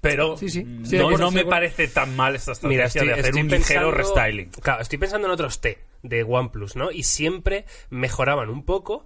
[0.00, 0.64] Pero Sí, sí.
[0.84, 3.12] Sí, de no, acuerdo, no sí, me parece tan mal esta estrategia Mira, estoy, de
[3.14, 4.50] hacer un pensando, ligero restyling.
[4.50, 6.92] Claro, estoy pensando en otros T de OnePlus, ¿no?
[6.92, 9.04] Y siempre mejoraban un poco,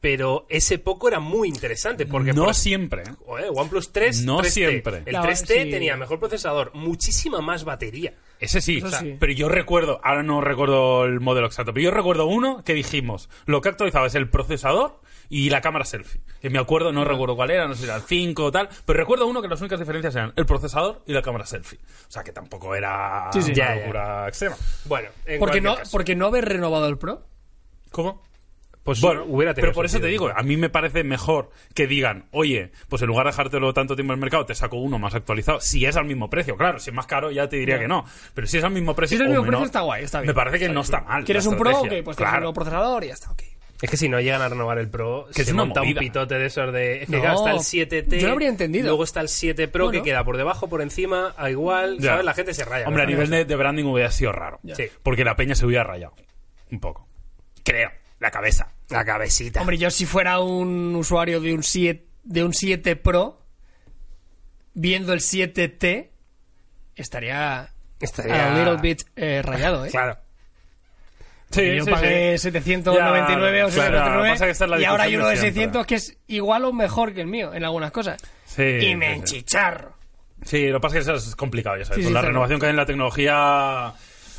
[0.00, 3.02] pero ese poco era muy interesante porque no por- siempre.
[3.02, 3.12] ¿eh?
[3.24, 4.50] Joder, OnePlus 3, No 3T.
[4.50, 4.96] siempre.
[4.98, 5.70] El Claro, 3T sí.
[5.70, 8.14] tenía mejor procesador, muchísima más batería.
[8.38, 9.16] Ese sí, Eso o sea, sí.
[9.18, 13.30] pero yo recuerdo, ahora no recuerdo el modelo exacto, pero yo recuerdo uno que dijimos,
[13.46, 15.00] lo que actualizaba es el procesador
[15.30, 16.20] y la cámara selfie.
[16.40, 18.68] Que me acuerdo, no recuerdo cuál era, no sé si era el 5 o tal,
[18.84, 21.78] pero recuerdo uno que las únicas diferencias eran el procesador y la cámara selfie.
[22.06, 23.48] O sea que tampoco era Sí, sí.
[23.52, 23.80] una Ya, ya.
[23.80, 24.56] locura extrema.
[24.84, 25.90] Bueno, en ¿Por qué cualquier no, caso.
[25.90, 27.26] por qué no haber renovado el Pro?
[27.90, 28.22] ¿Cómo?
[28.86, 31.86] Pues Bueno, hubiera tenido pero por eso te digo, a mí me parece mejor que
[31.86, 34.98] digan, oye, pues en lugar de dejártelo tanto tiempo en el mercado, te saco uno
[34.98, 35.60] más actualizado.
[35.60, 38.04] Si es al mismo precio, claro, si es más caro ya te diría que no.
[38.32, 40.20] Pero si es al mismo precio, Si es o mismo menor, precio está guay, está
[40.20, 40.28] bien.
[40.28, 41.24] Me parece que no está mal.
[41.24, 41.70] ¿Quieres un Pro?
[41.70, 42.36] Ok, pues tienes un claro.
[42.38, 43.42] nuevo procesador y ya está, ok.
[43.82, 46.00] Es que si no llegan a renovar el Pro, Que es se una monta movida.
[46.00, 47.02] un pitote de esos de...
[47.02, 48.18] Es que No, claro, está el 7T.
[48.20, 48.86] yo lo habría entendido.
[48.86, 49.98] Luego está el 7 Pro Bueno.
[50.02, 52.12] que queda por debajo, por encima, a igual, Ya.
[52.12, 52.24] ¿sabes?
[52.24, 52.86] La gente se raya.
[52.88, 54.60] Hombre, a nivel de, de branding hubiera sido raro.
[54.74, 54.84] Sí.
[55.02, 56.14] Porque la peña se hubiera rayado.
[56.70, 57.06] Un poco.
[57.64, 57.90] Creo.
[58.18, 58.72] La cabeza.
[58.90, 59.60] La cabecita.
[59.60, 63.42] Hombre, yo si fuera un usuario de un 7, de un 7 Pro,
[64.74, 66.10] viendo el 7T,
[66.94, 69.90] estaría, Estaría- a little bit eh, rayado, ¿eh?
[69.90, 70.18] Claro.
[71.50, 74.80] yo pagué 799 o Ya, claro, 799 lo que pasa es que esta es la
[74.80, 75.54] y ahora hay uno de de siempre.
[75.62, 78.20] 600 que es igual o mejor que el mío en algunas cosas.
[78.44, 79.18] Sí, y me sí, sí.
[79.20, 79.96] enchicharro.
[80.44, 81.96] Sí, lo que pasa es que eso es complicado, ya sabes.
[81.98, 83.92] Sí, Con sí, la renovación que hay en la tecnología,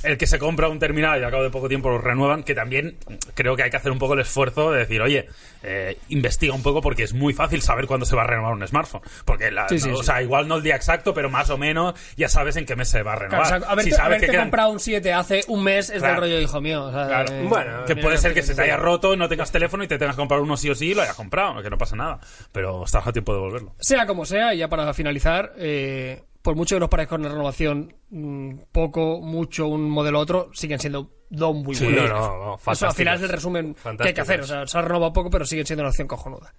[0.04, 2.54] el que se compra un terminal y al cabo de poco tiempo lo renuevan, que
[2.56, 2.98] también
[3.34, 5.28] creo que hay que hacer un poco el esfuerzo de decir, oye,
[5.64, 8.68] eh, investiga un poco porque es muy fácil saber cuándo se va a renovar un
[8.68, 9.02] smartphone.
[9.26, 10.06] Porque, la, Sí, sí, no, o sí.
[10.06, 12.90] sea, igual no el día exacto, pero más o menos ya sabes en qué mes
[12.90, 13.46] se va a Claro, renovar.
[13.46, 16.22] o sea, haberte, si sabes que quedan- comprado un 7 hace un mes es Claro.
[16.22, 16.84] del rollo hijo mío.
[16.86, 17.34] o sea, Claro.
[17.34, 19.88] eh, Bueno, que puede no ser que se te haya roto no tengas teléfono y
[19.88, 21.96] te tengas que comprar uno sí o sí y lo hayas comprado, que no pasa
[21.96, 22.20] nada.
[22.52, 23.76] Pero estás a tiempo de devolverlo.
[23.80, 27.94] Sea como sea, y ya para finalizar, eh, por mucho que nos parezca una renovación
[28.10, 32.10] mm, poco, mucho, un modelo otro, siguen siendo dos muy Sí, buenos.
[32.10, 34.40] no, no, no, Eso al final es el resumen que hay que hacer.
[34.40, 36.54] O sea, se ha renovado poco, pero siguen siendo una opción cojonuda.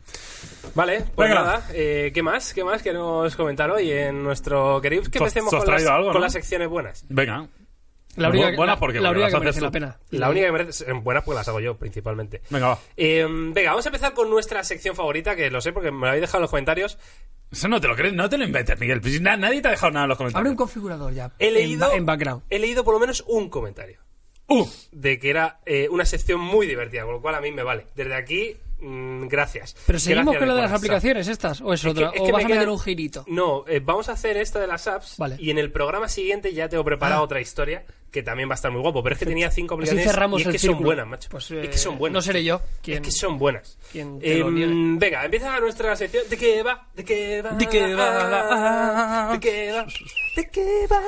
[0.74, 1.42] Vale, pues Venga.
[1.42, 2.53] nada, eh, ¿qué más?
[2.53, 4.79] ¿Qué más queremos comentar hoy en nuestro...
[4.83, 6.20] ¿Queréis que ¿Tú has- empecemos con, las, algo, con no?
[6.20, 7.07] las secciones buenas?
[7.09, 7.48] Venga.
[8.16, 9.98] La Bu- única, buena la- porque- la porque única que merece la pena.
[10.11, 10.92] La única que merece...
[10.92, 12.42] Buenas pues las hago yo, principalmente.
[12.51, 12.79] Venga, va.
[12.94, 16.09] Eh, venga, vamos a empezar con nuestra sección favorita, que lo sé porque me lo
[16.09, 16.98] habéis dejado en los comentarios.
[17.50, 19.00] Eso no te lo crees, no te lo inventes, Miguel.
[19.00, 20.40] Pues na- nadie te ha dejado nada en los comentarios.
[20.40, 21.30] Abre un configurador ya.
[21.38, 22.42] He en leído, ba- En, background.
[22.50, 24.00] he leído por lo menos un comentario
[24.48, 24.66] ¡Uh!
[24.92, 27.87] de que era eh, una sección muy divertida, con lo cual a mí me vale.
[27.96, 29.76] Desde aquí, mm, gracias.
[29.87, 32.20] Pero seguimos Gracias con lo de las aplicaciones estas, o es, Es que- otra, es
[32.20, 33.24] o que vas me a meter un girito.
[33.28, 35.37] No, eh, vamos a hacer esto de las apps Vale.
[35.38, 37.24] y en el programa siguiente ya tengo preparado Ah.
[37.24, 39.02] otra historia que también va a estar muy guapo.
[39.02, 41.28] Pero es que tenía cinco aplicaciones cerramos y es el que son buenas, macho.
[41.30, 42.14] Pues, es eh, que son buenas.
[42.14, 43.02] No seré yo Es quien.
[43.02, 43.78] que son buenas.
[43.92, 46.24] quien te lo Em, venga, empieza nuestra sección.
[46.28, 46.86] ¿De qué va?
[46.94, 47.50] ¿De qué va?
[47.50, 49.32] ¿De qué va?
[49.32, 49.86] ¿De qué va?
[50.36, 51.02] ¿De qué va?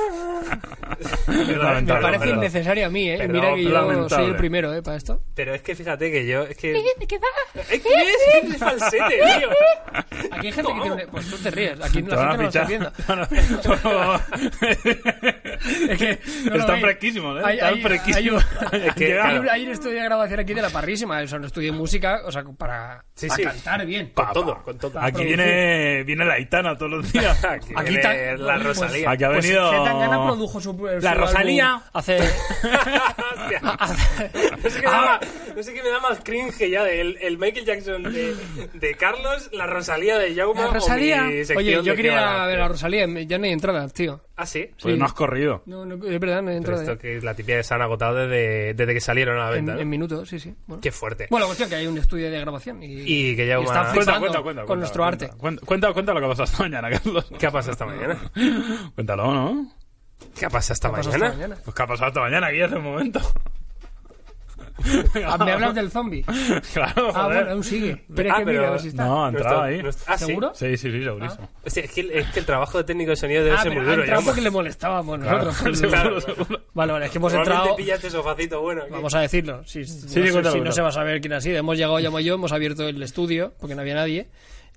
[1.26, 2.38] Perdón, Me parece perdón.
[2.38, 3.16] innecesario a mí, ¿eh?
[3.18, 4.08] Perdón, Mira que yo lamentable.
[4.10, 4.82] soy el primero, ¿eh?
[4.82, 5.22] Para esto.
[5.34, 6.42] Pero es que fíjate que yo.
[6.42, 6.72] Es que.
[6.72, 7.62] ¿De qué va?
[7.70, 9.48] Es que es, es falsete, tío.
[10.32, 11.06] Aquí hay gente que tiene.
[11.06, 11.80] Pues tú te ríes.
[11.80, 12.92] Aquí Te la van a gente no lo está viendo.
[15.88, 16.18] Es que
[16.50, 17.42] no Están fresquísimos, ¿eh?
[17.44, 18.46] Hay, Están hay- fresquísimos.
[18.72, 21.20] hay- Es que, hay claro, un- hay un estudio de grabación aquí de la parrísima.
[21.20, 23.42] O sea, un estudio de música, o sea, para, Sí, para sí.
[23.44, 24.10] cantar bien.
[24.14, 24.98] Con todo, con todo.
[24.98, 25.36] Aquí producir.
[25.36, 27.44] viene, viene la Aitana todos los días.
[27.44, 29.10] Aquí, Aquí viene la pues- Rosalía.
[29.10, 29.70] Aquí ha Pues venido.
[29.70, 31.82] Zetangana produjo su, su La Rosalía.
[31.92, 32.18] hace...
[34.62, 35.20] No sé, qué me da más,
[35.56, 38.34] no sé qué me da más cringe ya de el, el Michael Jackson de,
[38.74, 41.22] de Carlos, la Rosalía de Jaume La Rosalía.
[41.22, 44.20] o mi sección Oye, yo quería ver a Rosalía, ya no hay entradas, tío.
[44.36, 44.70] Ah, sí.
[44.80, 44.98] Pues Sí.
[44.98, 45.49] no has corrido.
[45.66, 46.82] No, no, es verdad, no hay Pero entradas.
[46.82, 49.74] esto que la tipia se han agotado desde, desde que salieron a la En, venta.
[49.74, 49.80] ¿no?
[49.80, 50.54] en minutos, sí, sí.
[50.66, 50.80] Bueno.
[50.80, 51.26] Qué fuerte.
[51.30, 53.92] Bueno, la cuestión es que hay un estudio de grabación y, Y que Jaume- están
[53.94, 54.64] Cuenta, Cuenta, cuenta, cuenta.
[54.64, 55.24] con nuestro cuenta.
[55.26, 55.36] arte.
[55.38, 57.32] Cuenta, cuenta, cuenta lo que ha pasado esta mañana, Carlos.
[57.38, 58.18] ¿Qué ha pasado esta mañana?
[58.94, 59.72] Cuéntalo, ¿no?
[60.38, 61.26] ¿Qué ha pasado esta ¿Qué pasó mañana?
[61.26, 61.60] esta mañana?
[61.64, 63.20] Pues ¿qué ha pasado esta mañana aquí hace un momento?
[65.26, 66.24] Ah, ¿Me hablas del zombie?
[66.72, 67.36] Claro, Ah, joder.
[67.38, 68.04] bueno, aún sigue.
[68.14, 69.04] Pero es Ah, que pero- mira, a ver si está.
[69.04, 69.82] No, ha entrado ahí.
[70.06, 70.24] ah, ¿sí?
[70.26, 70.52] ¿Seguro?
[70.54, 71.48] Sí, sí, sí, segurísimo.
[71.64, 73.82] Hostia, es, que, es que el trabajo de técnico de sonido debe Ah, ser pero
[73.82, 74.02] muy ha duro.
[74.02, 74.26] entrado Jaume.
[74.30, 75.78] porque le molestábamos Claro, nosotros.
[75.78, 76.60] seguro, seguro.
[76.74, 77.76] Vale, vale, es que hemos entrado...
[77.76, 78.84] pilla este sofacito bueno.
[78.86, 78.90] ¿qué?
[78.92, 79.62] Vamos a decirlo.
[79.64, 81.58] Si, sí, no, sé- cuéntalo, si no se va a saber quién ha sido.
[81.58, 84.28] Hemos llegado, llamo yo, hemos abierto el estudio porque no había nadie.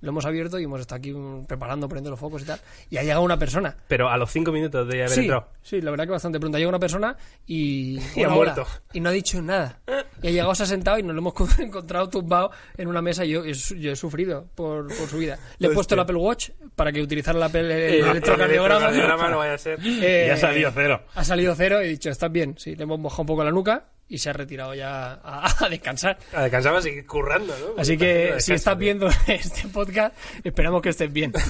[0.03, 1.15] Lo hemos abierto y hemos estado aquí
[1.47, 2.59] preparando, poniendo los focos y tal.
[2.89, 3.73] Y ha llegado una persona.
[3.87, 5.47] Pero a los cinco minutos de haber Sí, entrado.
[5.61, 6.57] sí, la verdad que bastante pronto.
[6.57, 7.15] Ha llegado una persona
[7.47, 7.99] y.
[8.15, 8.65] Y ha muerto.
[8.91, 9.79] Y no ha dicho nada.
[10.21, 13.23] Y ha llegado, se ha sentado y nos lo hemos encontrado tumbado en una mesa.
[13.23, 15.39] Y yo, yo he sufrido por, por su vida.
[15.57, 18.89] Le he puesto el Apple Watch para que utilizara el, Apple, el Eh, el electrocardiograma.
[18.89, 19.79] electrocardiograma no vaya a ser.
[19.81, 21.01] Eh, Y ha salido cero.
[21.15, 22.55] Ha salido cero y he dicho, ¿estás bien?
[22.57, 25.69] Sí, le hemos mojado un poco la nuca y se ha retirado ya a, a
[25.69, 26.17] descansar.
[26.33, 27.81] A descansar a seguir currando, ¿no?
[27.81, 28.79] Así que si estás tío.
[28.79, 31.33] viendo este podcast, esperamos que estés bien.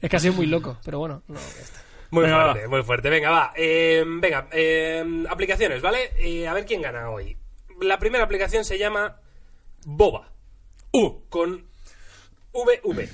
[0.00, 1.80] Es que ha sido muy loco, pero bueno, no, ya está.
[2.10, 3.10] Muy Venga, fuerte, muy fuerte.
[3.10, 3.52] Venga, va.
[3.56, 6.12] Eh, venga, eh, aplicaciones, ¿vale?
[6.18, 7.36] Eh, a ver quién gana hoy.
[7.80, 9.16] La primera aplicación se llama
[9.84, 10.30] Boba.
[10.92, 11.66] U, con
[12.52, 13.08] VV.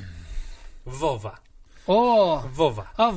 [0.84, 1.40] Vova.
[1.86, 2.46] ¡Oh!
[2.54, 2.92] Vova.
[2.98, 3.10] ¡Ah,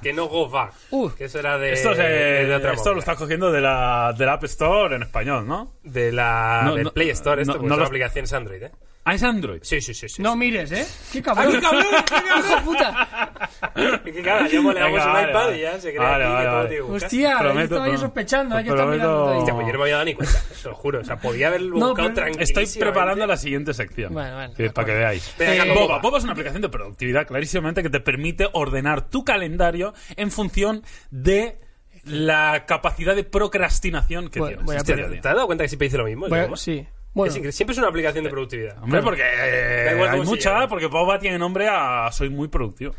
[0.00, 0.70] que no Gova.
[0.90, 1.10] Uh.
[1.10, 2.02] que eso era de, Esto, es, eh,
[2.46, 5.72] de esto lo estás cogiendo de la, del App Store en español, ¿no?
[5.82, 8.62] De la No, del no, Play Store, esto, no, porque no son lo- aplicaciones Android,
[8.62, 8.70] ¿eh?
[9.08, 9.60] Ah, es Android.
[9.62, 10.08] Sí, sí, sí.
[10.08, 10.20] sí.
[10.20, 10.84] No mires, ¿eh?
[11.12, 11.52] ¡Qué cabrón!
[11.52, 12.38] ¡Qué cabrón, qué cabrón!
[12.44, 13.40] ¡Hijo de puta!
[13.76, 15.58] Es que claro, ya le damos un vale, iPad vale.
[15.58, 17.06] y ya se cree Vale, aquí vale, que todo que buscar.
[17.06, 19.84] Hostia, yo Prometo, estaba yo sospechando, hay que estar mirando Hostia, pues yo no me
[19.84, 21.00] había dado ni cuenta, te lo juro.
[21.00, 22.62] O sea, podía haberlo No, buscado pero- tranquilísimamente.
[22.68, 24.12] Estoy preparando la siguiente sección.
[24.12, 25.34] Bueno, bueno, Sí, de para que veáis.
[25.38, 25.98] Eh, Boba.
[26.00, 26.18] Boba.
[26.18, 31.60] Es una aplicación de productividad clarísimamente que te permite ordenar tu calendario en función de
[32.04, 34.66] la capacidad de procrastinación que Voy- tienes.
[34.66, 35.20] poner- tío.
[35.20, 36.28] ¿Te has dado cuenta que siempre hice lo mismo?
[36.28, 36.86] Bueno, sí.
[37.16, 37.52] Es Bueno, increíble.
[37.52, 38.82] Siempre es una aplicación de productividad.
[38.82, 40.68] Hombre, porque eh, Da igual hay cómo se mucha, llame.
[40.68, 42.94] porque Boba tiene nombre a soy muy productivo.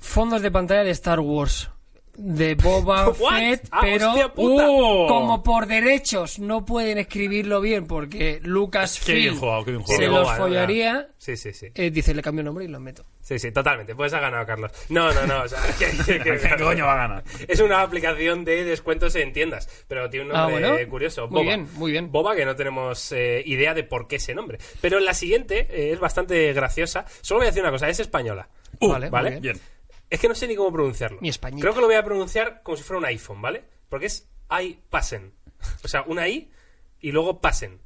[0.00, 1.70] fondos de pantalla de Star Wars.
[2.20, 3.38] De Boba What?
[3.38, 4.12] Fett, Ah, pero.
[4.36, 5.06] ¡Oh!
[5.08, 10.08] como por derechos no pueden escribirlo bien porque Qué Lucasfilm bien jugado, qué bien se.
[10.08, 10.36] Boba, los ¿no?
[10.36, 11.66] follaría, Sí, sí, sí.
[11.74, 13.04] eh, dice, le cambio el nombre y lo meto.
[13.20, 13.94] Sí, sí, totalmente.
[13.94, 14.72] Pues ha ganado, Carlos.
[14.88, 15.42] No, no, no.
[15.42, 17.24] O sea, ¿Qué coño va a ganar?
[17.46, 20.90] Es una aplicación de descuentos en tiendas, pero tiene un Ah, nombre bueno.
[20.90, 21.28] curioso.
[21.28, 21.42] Muy Boba.
[21.44, 22.10] bien, muy bien.
[22.10, 24.58] Boba, que no tenemos eh, idea de por qué ese nombre.
[24.80, 27.04] Pero la siguiente eh, es bastante graciosa.
[27.20, 28.48] Solo voy a decir una cosa, es española.
[28.80, 29.30] Uh, Vale, ¿vale?
[29.32, 29.60] muy bien.
[30.10, 31.18] Es que no sé ni cómo pronunciarlo.
[31.20, 31.60] Mi españita.
[31.62, 33.64] Creo que lo voy a pronunciar como si fuera un iPhone, ¿vale?
[33.88, 35.32] Porque es iPassen.
[35.84, 36.50] O sea, una I
[37.00, 37.80] y luego pasen.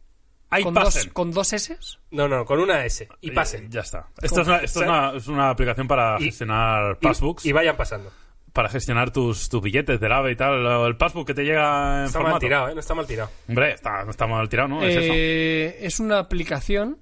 [0.62, 1.04] ¿Con pasen.
[1.04, 1.78] dos, ¿Con dos S?
[2.10, 3.08] No, no, con una S.
[3.22, 3.70] Y Eh, pasen.
[3.70, 4.08] Ya está.
[4.20, 7.52] Esto, es una, esto es, una, es una aplicación para y- gestionar Y- passbooks, Y,
[7.52, 8.12] vayan pasando.
[8.52, 10.66] para gestionar tus, tus billetes del AVE y tal.
[10.86, 12.34] El passbook que te llega en Está formato.
[12.34, 12.74] mal tirado, ¿eh?
[12.74, 13.30] No está mal tirado.
[13.48, 14.82] Hombre, está, no está mal tirado, ¿no?
[14.82, 15.12] Es eso.
[15.16, 16.98] Eh, es una aplicación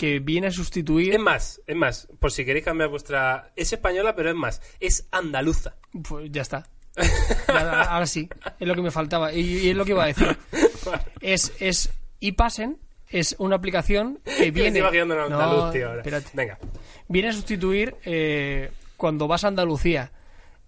[0.00, 1.12] que viene a sustituir...
[1.12, 3.52] Es más, es más, por si queréis cambiar vuestra...
[3.54, 5.74] Es española, pero es más, es andaluza.
[6.08, 6.66] Pues ya está.
[7.46, 8.26] Ahora sí,
[8.58, 9.30] es lo que me faltaba.
[9.34, 10.34] Y, y es lo que iba a decir.
[11.20, 15.02] Es, es iPassen, es una aplicación que Me estoy viene...
[15.02, 15.98] un andaluz, No, tío, ahora.
[16.00, 16.30] espérate.
[16.32, 16.58] Venga.
[17.06, 20.12] Viene a sustituir eh, cuando vas a Andalucía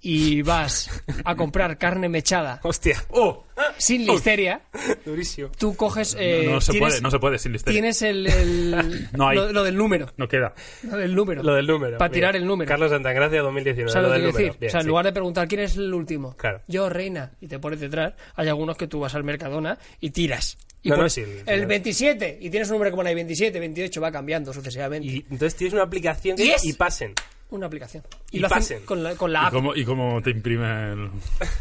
[0.04, 0.90] y vas
[1.24, 3.02] a comprar carne mechada Hostia.
[3.10, 3.44] ¡Oh!
[3.78, 4.62] sin listeria,
[5.06, 5.50] Durísimo.
[5.56, 6.16] tú coges...
[6.18, 7.74] eh, no, no se tienes, puede, no se puede sin listeria.
[7.80, 8.26] Tienes el...
[8.26, 9.36] el- No hay.
[9.36, 10.12] Lo, lo del número.
[10.16, 10.54] No queda.
[10.82, 11.42] Lo del número.
[11.44, 11.98] Lo del número.
[11.98, 12.68] Para tirar el número.
[12.68, 13.92] Carlos Santagracia 2019.
[13.92, 14.44] ¿Sabes lo lo del número.
[14.46, 14.58] decir?
[14.60, 14.88] Bien, o sea, en sí.
[14.88, 16.60] lugar de preguntar quién es el último, Claro.
[16.66, 20.58] yo, reina, y te pones detrás, hay algunos que tú vas al Mercadona y tiras.
[20.82, 23.60] Y No, no, pones sí, el- el 27, y tienes un número como hay 27,
[23.60, 25.06] 28, va cambiando sucesivamente.
[25.06, 27.14] Y entonces tienes una aplicación que y pasen.
[27.52, 28.02] Una aplicación.
[28.30, 29.52] Y lo hacen con la, con la ¿Y app.
[29.52, 31.10] cómo, ¿Y cómo te imprime el...?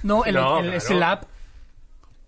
[0.03, 0.99] No, el, No, el- es claro.
[0.99, 1.23] la app.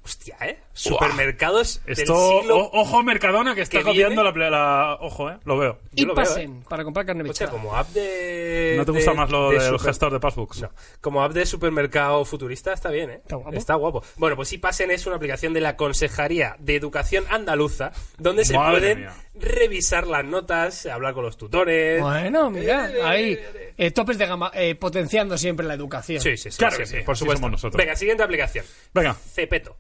[0.05, 0.59] Hostia, ¿eh?
[0.73, 2.13] Supermercados Esto...
[2.31, 2.57] del siglo...
[2.57, 4.39] o- ojo, Mercadona, que está que copiando viene.
[4.39, 5.37] la, la- Ojo, eh.
[5.45, 5.79] Lo veo.
[5.93, 7.51] Y Yo lo veo, pasen para comprar carne Hostia, mechada.
[7.51, 8.73] como app de...
[8.77, 10.61] ¿No te gusta de- más lo de del super- gestor de passbooks?
[10.61, 10.71] No.
[10.99, 13.21] Como app de supermercado futurista está bien, ¿eh?
[13.53, 14.03] Está guapo.
[14.17, 18.71] Bueno, pues Pasen es una aplicación de la Consejería de Educación Andaluza donde se Madre
[18.79, 19.13] pueden mía.
[19.35, 22.01] revisar las notas, hablar con los tutores.
[22.01, 23.39] Bueno, mira, ahí.
[23.77, 26.21] Eh, topes de gama, eh, potenciando siempre la educación.
[26.21, 26.57] Sí, sí, sí.
[26.57, 27.39] Claro sí, que sí, Por así supuesto.
[27.39, 27.77] somos nosotros.
[27.77, 28.65] Venga, siguiente aplicación.
[28.93, 29.75] Venga, Cepeto.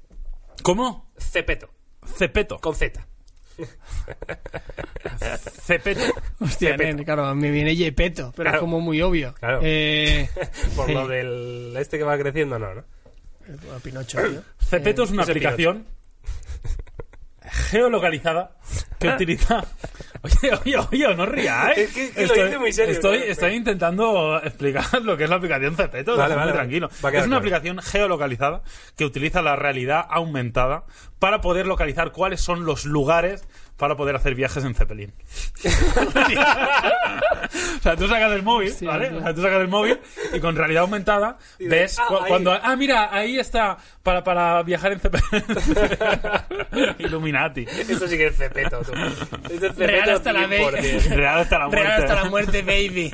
[0.63, 1.11] ¿Cómo?
[1.17, 1.69] Cepeto.
[2.05, 2.57] Cepeto.
[2.59, 3.05] Con Z.
[5.65, 6.01] Cepeto.
[6.39, 6.95] Hostia, Yepeto.
[6.95, 8.57] nen, claro, me viene Yepeto, pero Claro.
[8.57, 9.33] es como muy obvio.
[9.35, 9.59] Claro.
[9.63, 10.29] Eh,
[10.75, 12.83] Por lo del este que va creciendo, no, ¿no?
[13.75, 14.41] a Pinocho, tío.
[14.59, 15.85] Cepeto es una aplicación
[17.69, 18.57] geolocalizada
[19.03, 19.37] que.
[20.23, 21.83] Oye, oye, oye, no rías, ¿eh?
[21.83, 23.31] Es que- que lo dice muy serio, Estoy, claro.
[23.33, 26.15] estoy intentando explicar lo que es la aplicación Cepeto.
[26.15, 26.87] Vale, vale, tranquilo.
[26.89, 27.35] Es una claro.
[27.37, 28.61] aplicación geolocalizada
[28.95, 30.85] que utiliza la realidad aumentada
[31.19, 33.45] para poder localizar cuáles son los lugares
[33.77, 35.13] para poder hacer viajes en Zeppelin.
[35.63, 35.69] o
[37.81, 39.09] sea, tú sacas el móvil, Sí, ¿vale?
[39.09, 39.15] sí.
[39.15, 39.99] O sea, tú sacas el móvil
[40.33, 42.23] y con realidad aumentada Y ves ah, cu- ahí.
[42.27, 42.51] cuando...
[42.53, 45.43] Ah, mira, ahí está para, para viajar en Zeppelin.
[46.99, 47.65] Illuminati.
[47.67, 48.91] Esto sí que es Cepeto, tú.
[49.77, 51.15] Real hasta la 100%.
[51.15, 51.83] Real hasta la muerte.
[51.83, 53.13] Real hasta la muerte, baby.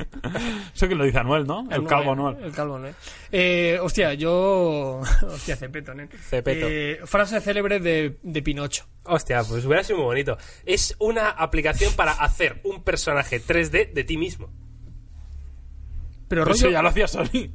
[0.74, 1.66] Eso que lo dice Anuel, ¿no?
[1.70, 2.36] El calvo Anuel.
[2.44, 2.94] El calvo Anuel.
[3.32, 5.00] Eh, hostia, yo.
[5.22, 6.08] Hostia, Cepeto, nen.
[6.10, 6.66] Cepeto.
[6.68, 8.84] Eh, frase célebre de, de Pinocho.
[9.04, 10.36] Hostia, pues hubiera sido muy bonito.
[10.66, 14.46] Es una aplicación para hacer un personaje 3D de ti mismo.
[16.28, 16.54] Pero Pero rollo.
[16.54, 17.50] eso ya lo hacía Sony.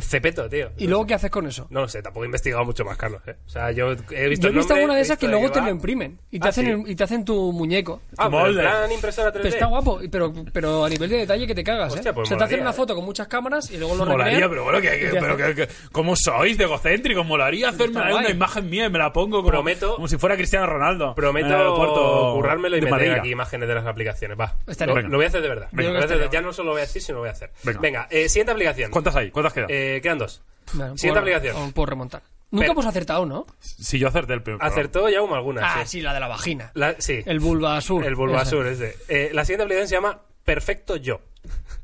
[0.00, 0.70] Cepeto, tío.
[0.76, 1.66] ¿Y luego qué haces con eso?
[1.70, 3.22] No lo sé, tampoco he investigado mucho más, Carlos.
[3.26, 3.36] ¿eh?
[3.46, 5.68] O sea, yo he visto Yo he visto alguna de esas que luego te lo
[5.70, 6.70] imprimen y te, Ah, hacen ¿sí?
[6.72, 8.02] el- y te hacen tu muñeco.
[8.18, 8.60] Ah, en Molde.
[8.62, 9.42] plan impresora 3D.
[9.42, 12.14] Pero está guapo, pero, pero a nivel de detalle que te cagas, Hostia, ¿eh?
[12.14, 12.74] pues o sea, te hacen una ¿eh?
[12.74, 14.50] foto con muchas cámaras y luego lo Molaría, recrean.
[14.50, 17.24] pero bueno, que, que- pero hacen- que, que- ¿cómo sois de egocéntrico?
[17.24, 18.30] Molaría hacerme una guay.
[18.32, 21.14] imagen mía y me la pongo como, Prometo- como si fuera Cristiano Ronaldo.
[21.14, 23.18] Prometo currármelo y de meter Madeira.
[23.20, 24.38] aquí imágenes de las aplicaciones.
[24.38, 24.54] Va.
[24.86, 25.68] Lo, voy a hacer de verdad.
[25.72, 27.50] Venga, ya no solo lo voy a decir, sino lo voy a hacer.
[27.80, 28.08] Venga.
[28.10, 28.90] Siguiente aplicación.
[28.90, 29.30] ¿Cuántas hay?
[29.30, 29.80] ¿Cuántas quedan?
[29.96, 30.42] Eh, quedan dos.
[30.74, 31.72] Bueno, Siguiente puedo- aplicación.
[31.72, 32.22] Puedo remontar.
[32.50, 33.46] Nunca Pero- hemos acertado, ¿no?
[33.60, 34.74] si yo acerté el primer programa.
[34.74, 35.64] Acertó ya como algunas.
[35.66, 35.98] Ah, sí.
[35.98, 36.70] sí, la de la vagina.
[36.74, 37.22] La- sí.
[37.24, 38.04] El Bulbasur.
[38.04, 38.96] El Bulbasur ese.
[39.08, 41.20] Eh, la siguiente aplicación se llama Perfecto Yo.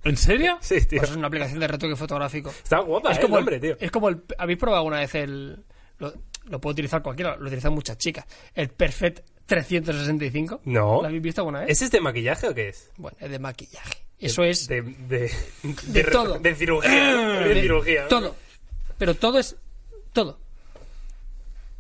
[0.05, 0.59] ¿En serio?
[0.61, 0.99] Sí, tío.
[1.01, 2.51] Pues es una aplicación de retoque fotográfico.
[2.51, 3.77] Está guapa, es eh, como el nombre, tío.
[3.81, 4.23] Es como el.
[4.37, 5.64] ¿Habéis probado alguna vez el.
[5.99, 6.12] Lo,
[6.45, 8.25] lo puede utilizar cualquiera, lo utilizan muchas chicas.
[8.55, 10.61] El Perfect 365.
[10.64, 11.01] No.
[11.01, 11.71] ¿Lo habéis visto alguna vez?
[11.71, 12.91] ¿Ese es de maquillaje o qué es?
[12.97, 14.07] Bueno, es de maquillaje.
[14.21, 14.67] Eso es.
[14.69, 15.31] De, de,
[15.87, 16.39] De todo.
[16.39, 16.91] De cirugía.
[17.17, 18.09] De, de- cirugía.
[18.09, 18.35] Todo.
[18.99, 19.57] Pero todo es.
[20.13, 20.39] Todo.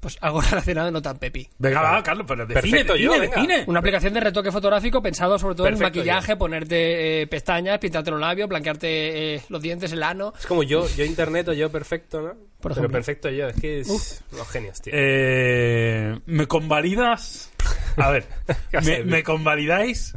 [0.00, 1.48] Pues algo relacionado no tan pepi.
[1.58, 3.64] Venga, va, Carlos, pero define, Perfecto, define, yo, venga.
[3.66, 8.12] Una aplicación de retoque fotográfico pensado sobre todo en Perfecto, maquillaje, ponerte eh, pestañas, pintarte
[8.12, 10.32] los labios, blanquearte eh, los dientes, el ano.
[10.38, 12.28] Es como yo, yo internet o yo perfecto, ¿no?
[12.28, 12.92] Por Pero ejemplo.
[12.92, 14.92] perfecto yo, es que es los genios, tío.
[14.96, 17.50] Eh, ¿Me convalidas?
[17.96, 18.28] A ver,
[18.70, 20.14] ¿Qué vas a ¿me, me convalidáis?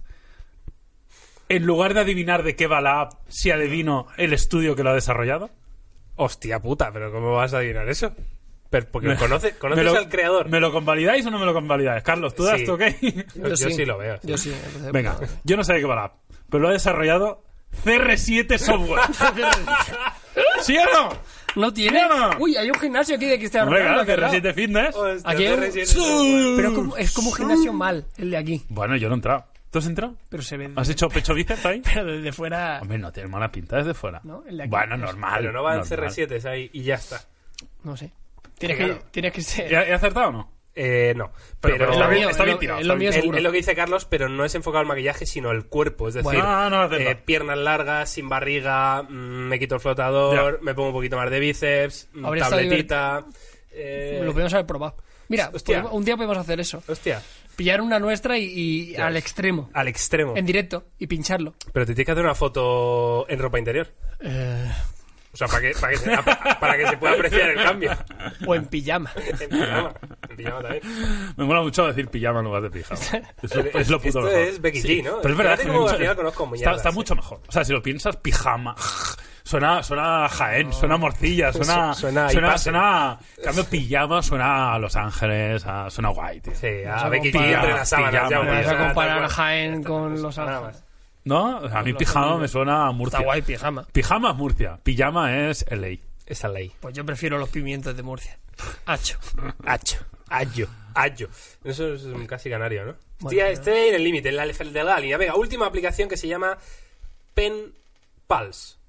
[1.56, 4.92] En lugar de adivinar de qué va la app, si adivino el estudio que lo
[4.92, 5.50] ha desarrollado.
[6.16, 8.14] Hostia puta, pero ¿cómo vas a adivinar eso?
[8.70, 10.50] Pero porque Me- conoce, conoces me lo- al creador.
[10.50, 12.04] ¿Me lo convalidáis o no me lo convalidáis?
[12.04, 12.66] Carlos, ¿tú das Sí.
[12.66, 12.82] tu ok?
[13.36, 13.86] Yo, yo sí.
[13.86, 14.18] lo veo.
[14.22, 14.28] sí.
[14.28, 14.54] Yo sí.
[14.94, 16.16] Venga, yo no sé de qué va la app,
[16.50, 17.44] pero lo ha desarrollado
[17.86, 19.02] CR7 Software.
[20.62, 21.10] ¿Sí o no?
[21.56, 22.00] No tiene.
[22.00, 22.30] ¿Sí o no?
[22.40, 24.06] Uy, hay un gimnasio aquí de aquí al lado.
[24.06, 24.96] CR7 Fitness.
[24.96, 25.86] Hostia, Aquí hay un- CR7.
[25.86, 26.54] Sí.
[26.56, 28.62] Pero como- es como un gimnasio mal, el de aquí.
[28.70, 29.46] Bueno, yo no he entrado.
[29.72, 30.16] ¿Tú has entrado?
[30.30, 30.70] Pero se ve.
[30.76, 31.82] ¿Has hecho pecho bíceps ahí?
[31.94, 32.80] Pero desde fuera.
[32.82, 34.20] Hombre, no tiene mala pinta desde fuera.
[34.24, 34.70] No, el de aquí.
[34.70, 35.38] Bueno, Es- normal.
[35.40, 36.10] Pero no va en normal.
[36.12, 37.22] CR7 ahí y ya está.
[37.84, 38.12] No sé.
[38.58, 39.00] Tienes Claro.
[39.00, 39.72] que, tienes que ser.
[39.74, 40.52] ¿He, acertado o no?
[40.76, 41.32] Eh, no.
[41.60, 42.96] Pero- Pero, pero Es lo está bien- mío, está es bien lo- tirado, es lo
[42.96, 46.08] mío es, lo que dice Carlos, pero no es enfocado al maquillaje, sino el cuerpo.
[46.10, 46.44] Es decir, Bueno.
[46.46, 49.10] Ah, no, no, eh, piernas largas, sin barriga, mm,
[49.48, 50.64] me quito el flotador, Ya.
[50.64, 53.26] me pongo un poquito más de bíceps, mm, Habría tabletita.
[53.72, 54.96] eh, Lo podemos haber probado.
[55.28, 55.86] Mira, Hostia.
[55.86, 56.84] un día podemos hacer eso.
[56.88, 57.22] Hostia,
[57.56, 59.70] Pillar una nuestra y, al extremo.
[59.74, 60.36] al extremo.
[60.36, 61.54] En directo y pincharlo.
[61.72, 63.94] Pero te tienes que hacer una foto en ropa interior.
[64.20, 64.72] Eh,
[65.34, 66.18] O sea, para que, para que, se,
[66.60, 67.92] para que se pueda apreciar el cambio.
[68.46, 69.12] o en pijama.
[69.16, 69.94] En pijama.
[70.30, 70.84] En pijama también.
[71.38, 73.00] Me mola mucho decir pijama en lugar de pijama.
[73.42, 74.40] Es lo, es lo puto Esto mejor.
[74.40, 75.22] es Becky G, ¿no?
[75.22, 76.94] Pero es verdad cómo mucho- al final conozco está, muñecas, está ¿eh?
[76.94, 77.42] mucho mejor.
[77.48, 78.76] O sea, si lo piensas, pijama.
[79.44, 81.94] Suena, suena Jaén, suena Morcilla, suena.
[81.94, 86.54] Su- suena suena, suena- En cambio, pijama suena a Los Ángeles, a- suena guay, tío.
[86.56, 88.32] Sí, Vamos a a Becky G entre las sábanas.
[88.32, 89.28] o a comparar.
[89.30, 90.84] Jaén con Los Nada Ángeles.
[91.24, 91.58] ¿No?
[91.58, 93.18] A mí pijama me suena a Murcia.
[93.18, 93.88] Está guay pijama.
[93.92, 96.00] Pijama es Murcia, pijama es LA.
[96.26, 96.72] Esa ley.
[96.80, 98.40] Pues yo prefiero los pimientos de Murcia.
[98.86, 99.18] Hacho.
[99.66, 99.98] Acho.
[100.30, 100.68] Ayo.
[100.94, 101.28] Ayo.
[101.64, 102.96] Eso es un casi canario, ¿no?
[103.20, 105.18] Bueno, Estoy, estoy ahí en el límite, en la de la línea.
[105.18, 106.58] Venga, última aplicación que se llama
[107.34, 107.74] Pen
[108.28, 108.80] Pals.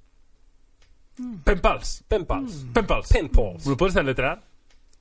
[1.45, 2.05] Pen Pals.
[2.07, 2.67] Pen Pals.
[2.73, 3.09] Pen Pals.
[3.09, 3.67] Pen Pals.
[3.67, 4.43] ¿Me lo puedes deletrear?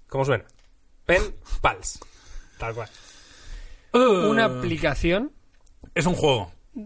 [0.07, 0.45] ¿Cómo suena?
[1.05, 1.21] Pen
[1.61, 1.99] Pals.
[2.57, 2.89] Tal cual.
[3.93, 5.31] Una aplicación.
[5.93, 6.51] Es un juego.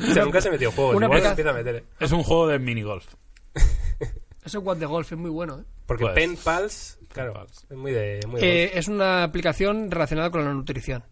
[0.00, 0.96] O sea, nunca se metió en juegos.
[0.96, 1.84] Una Igual se aplica- empieza a meter, ¿eh?
[2.00, 3.06] Es un juego de minigolf.
[4.62, 5.60] What de Golf es muy bueno.
[5.60, 5.64] ¿eh?
[5.86, 7.66] Porque Pues- Pen Pals, claro, Pals.
[7.70, 8.20] es muy de...
[8.26, 11.04] Muy Eh, es una aplicación relacionada con la nutrición.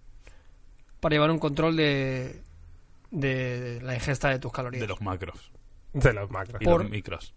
[1.00, 2.42] Para llevar un control de,
[3.12, 4.80] de la ingesta de tus calorías.
[4.80, 5.52] De los macros
[5.92, 6.60] De los macros.
[6.60, 7.34] y Por- los micros.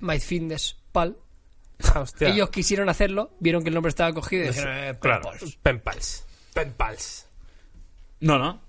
[0.00, 1.16] MyFitnessPal.
[1.94, 2.28] Ah, hostia.
[2.28, 5.30] Ellos quisieron hacerlo, vieron que el nombre estaba cogido y dijeron, eh, Claro.
[5.30, 5.56] Penpals.
[5.62, 6.26] Penpals.
[6.52, 7.26] Penpals.
[8.20, 8.60] No, no.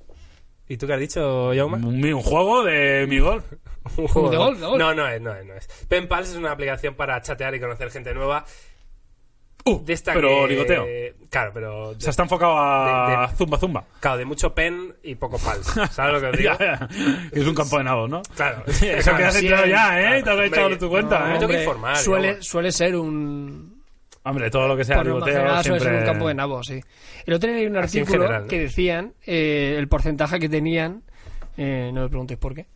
[0.69, 1.77] ¿Y tú qué has dicho, Yauma?
[1.77, 3.43] Un, un juego de mi golf.
[3.97, 4.79] Un juego De golf, de golf.
[4.79, 5.67] No, no es, no es, no es.
[5.87, 8.45] Penpals es una aplicación para chatear y conocer gente nueva.
[9.65, 10.85] Uh, De esta pero que- ligoteo.
[11.29, 11.89] Claro, pero...
[11.89, 13.83] O sea, está enfocado a De- de- zumba zumba.
[13.99, 15.65] Claro, de mucho pen y poco pals.
[15.91, 16.53] ¿Sabes lo que os digo?
[16.59, 16.89] Ya, ya.
[17.31, 18.21] Es un campo de nabos, ¿no?
[18.35, 18.63] Claro.
[18.67, 20.03] Eso que has sí, entrado ya, ¿eh?
[20.03, 21.33] claro, Te has hombre, echado tu cuenta, no, ¿eh?
[21.33, 23.68] me tengo que informar, Suele, suele ser un...
[24.23, 25.79] Hombre, todo lo que sea por suele siempre...
[25.79, 26.81] ser un campo de nabos, sí.
[27.25, 28.47] El otro día leí un Así artículo general, ¿no?
[28.49, 31.03] que decían eh, el porcentaje que tenían,
[31.57, 32.67] eh, no me preguntéis por qué,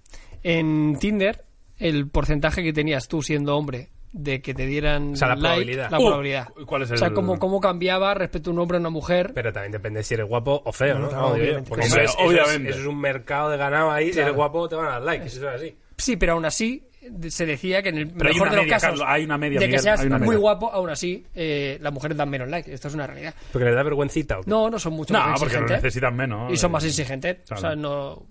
[0.43, 1.43] en Tinder,
[1.79, 5.47] el porcentaje que tenías tú siendo hombre de que te dieran O sea, la like,
[5.47, 5.91] probabilidad.
[5.91, 6.47] la Uh, probabilidad.
[6.67, 9.31] ¿cuál es O sea, cómo, cómo cambiaba respecto a un hombre a una mujer.
[9.33, 11.07] Pero también depende si eres guapo o feo, ¿no?
[11.27, 11.67] Obviamente.
[11.67, 12.69] Porque eso, es, eso es- obviamente.
[12.69, 14.13] eso es un mercado de ganado ahí.
[14.13, 15.25] Si eres guapo, te van a dar like.
[15.25, 15.75] Eso es así.
[15.97, 16.83] Sí, pero aún así
[17.29, 19.23] se decía que en el Pero hay mejor una de los media, casos Carlos, hay
[19.25, 20.39] una media, de que Miguel, seas hay una muy media.
[20.39, 22.73] guapo, aún así eh, las mujeres dan menos like.
[22.73, 23.33] Esto es una realidad.
[23.51, 24.39] Porque les da vergüencita.
[24.39, 24.49] ¿o qué?
[24.49, 25.83] No, no son mucho No, más porque lo exigentes.
[25.83, 26.51] necesitan menos.
[26.53, 26.73] Y son eh.
[26.73, 27.37] más exigentes.
[27.43, 27.75] O sea, Claro.
[27.75, 28.25] no...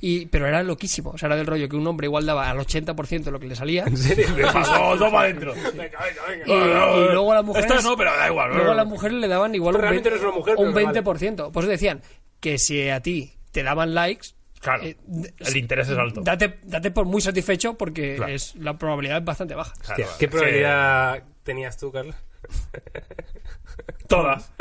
[0.00, 1.10] Y, pero era loquísimo.
[1.10, 3.46] O sea, era del rollo que un hombre igual daba al 80% de lo que
[3.48, 3.84] le salía.
[3.84, 4.26] ¿En serio?
[4.98, 5.54] Toma adentro.
[5.54, 6.44] Venga, venga, venga.
[6.46, 7.70] Y, y luego a las mujeres.
[7.70, 8.54] Esta no, pero da igual.
[8.54, 10.86] Luego a las mujeres le daban igual un, realmente 20, eres una mujer, un pero
[10.86, 11.02] vale.
[11.02, 11.50] 20%.
[11.52, 12.00] Por eso decían
[12.40, 14.28] que si a ti te daban likes.
[14.60, 14.96] Claro, eh,
[15.38, 16.20] el interés es alto.
[16.22, 18.32] Date, date por muy satisfecho porque Claro.
[18.32, 19.72] es, la probabilidad es bastante baja.
[19.80, 20.28] Hostia, ¿Qué sí.
[20.28, 22.16] probabilidad tenías tú, Carlos?
[24.08, 24.52] Todas.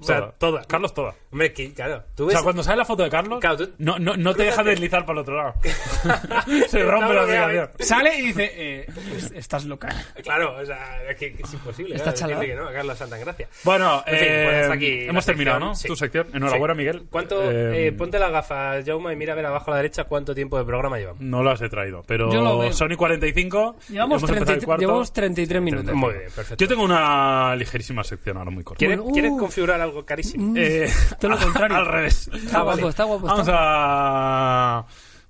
[0.00, 0.66] O sea, todas.
[0.66, 1.14] Carlos, todas.
[1.32, 2.04] Hombre, que, claro.
[2.14, 2.34] Tú O ves...
[2.36, 5.04] sea, cuando sale la foto de Carlos, Claro, tú- no, no, no te deja deslizar
[5.04, 5.54] para el otro lado.
[6.68, 7.70] Se rompe la aplicación.
[7.80, 9.88] Sale y dice: eh, es- Estás loca.
[10.22, 11.96] Claro, o sea, es que, es imposible.
[11.96, 13.48] Está claro, que no a Carlos Santagracia.
[13.64, 15.74] Bueno, En fin, eh, pues hasta aquí hemos terminado, sección, ¿no?
[15.74, 15.88] sí.
[15.88, 16.26] Tu sección.
[16.32, 16.78] Enhorabuena, Sí.
[16.78, 17.06] Miguel.
[17.10, 20.04] ¿Cuánto, Eh, eh, ponte las gafas, Jauma, y mira a ver abajo a la derecha
[20.04, 21.20] cuánto tiempo de programa llevamos.
[21.20, 22.30] No las he traído, pero.
[22.72, 23.76] Sony 45.
[23.88, 24.80] Llevamos, hemos empezado el 33 cuarto.
[24.80, 25.94] llevamos 33 minutos.
[25.94, 26.56] Muy bien, perfecto.
[26.56, 28.78] Yo tengo una ligerísima sección ahora muy corta.
[28.78, 29.38] ¿Quieres, Bueno, ¿quieres uh.
[29.38, 30.54] configurar algo carísimo?
[30.56, 30.90] Eh,
[31.20, 31.76] Todo lo contrario.
[31.76, 32.28] Al revés.
[32.32, 33.26] Está guapo, está guapo.
[33.26, 34.78] Vamos está.
[34.78, 34.86] a.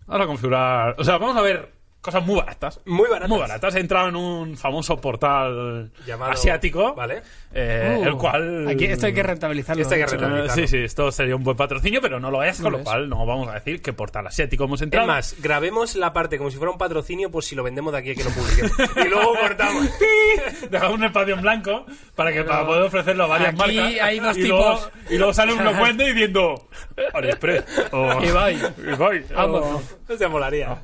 [0.06, 0.94] Vamos a configurar.
[0.98, 1.72] O sea, vamos a ver
[2.04, 2.80] cosas muy baratas.
[2.84, 3.28] Muy baratas.
[3.28, 3.74] Muy baratas.
[3.74, 6.94] He entrado en un famoso portal Llamado- asiático.
[6.94, 7.22] Vale.
[7.52, 8.68] eh, Uh, el cual.
[8.68, 9.80] Aquí esto hay que rentabilizarlo.
[9.82, 10.10] Esto hay que ¿no?
[10.12, 10.66] rentabilizarlo.
[10.66, 12.84] Sí, sí, esto sería un buen patrocinio, pero no lo es, No con lo es.
[12.84, 15.06] cual no vamos a decir qué portal asiático hemos Es entrado.
[15.06, 18.10] más, grabemos la parte como si fuera un patrocinio por si lo vendemos de aquí
[18.10, 18.72] a que lo publiquemos.
[18.96, 19.86] y luego cortamos.
[20.70, 24.00] Dejamos un espacio en blanco para que para poder ofrecerlo a varias Aquí marcas.
[24.02, 24.58] hay dos y tipos.
[24.60, 26.68] Luego, y luego sale un locuente diciendo
[27.14, 27.64] AliExpress.
[27.92, 28.58] O, Ibai.
[28.92, 29.96] Ibai, o- Ambos.
[30.18, 30.76] Se molaría.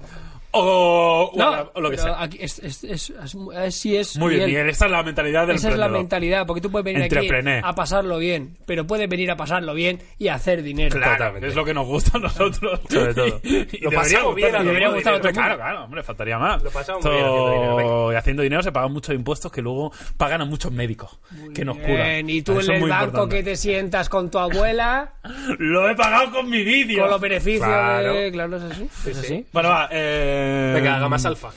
[0.52, 2.20] O, o No, o lo que sea.
[2.22, 3.12] aquí es, es, es, es-
[3.54, 4.68] es- sí es Muy bien, Miguel.
[4.68, 5.98] Esta es la mentalidad del Esa es la emprendedor.
[6.02, 7.28] mentalidad, porque tú puedes venir aquí
[7.62, 10.96] a pasarlo bien, pero puedes venir a pasarlo bien y a hacer dinero.
[10.96, 11.48] Claro, Totalmente.
[11.48, 12.80] es lo que nos gusta a nosotros.
[12.90, 13.40] Sobre todo.
[13.44, 16.62] Y, y Lo debería pasamos bien el Debería gustar el Claro, claro, hombre, faltaría más.
[16.62, 18.12] Lo pasamos muy Esto- bien haciendo dinero, venga.
[18.12, 21.18] Y haciendo dinero se pagan muchos impuestos que luego pagan a muchos médicos
[21.54, 21.94] que nos curan.
[21.96, 23.36] Bien, y tú Eso en el muy banco importante.
[23.36, 25.12] que te sientas con tu abuela,
[25.58, 27.02] Lo he pagado con mi vídeo.
[27.02, 28.14] con los beneficios Claro.
[28.14, 28.32] de...
[28.32, 28.82] Claro, es así.
[28.84, 29.10] es sí.
[29.10, 29.46] así.
[29.52, 29.88] Bueno, va.
[29.92, 30.38] Eh...
[30.74, 31.50] Venga, haga más alfa.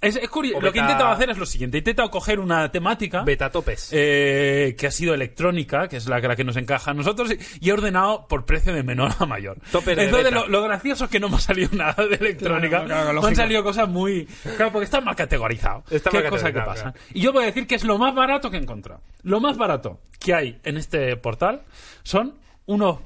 [0.00, 0.62] Es, es curioso.
[0.62, 1.76] Lo que he intentado hacer es lo siguiente.
[1.76, 3.90] He intentado coger una temática Beta topes.
[3.92, 7.30] eh, que ha sido electrónica, que es la, que- la que nos encaja a nosotros,
[7.60, 9.58] y, he ordenado por precio de menor a mayor.
[9.70, 10.42] Topper de Entonces, beta.
[10.42, 12.84] lo, lo gracioso es que no me ha salido nada de electrónica.
[12.84, 14.24] Claro, claro, me han salido cosas muy...
[14.56, 15.84] Claro, porque está más categorizado.
[15.90, 17.06] Está ¿Qué más cosa que categorizado, pasa?
[17.12, 19.02] Y yo voy a decir que es lo más barato que he encontrado.
[19.22, 21.62] Lo más barato que hay en este portal
[22.04, 23.00] son unos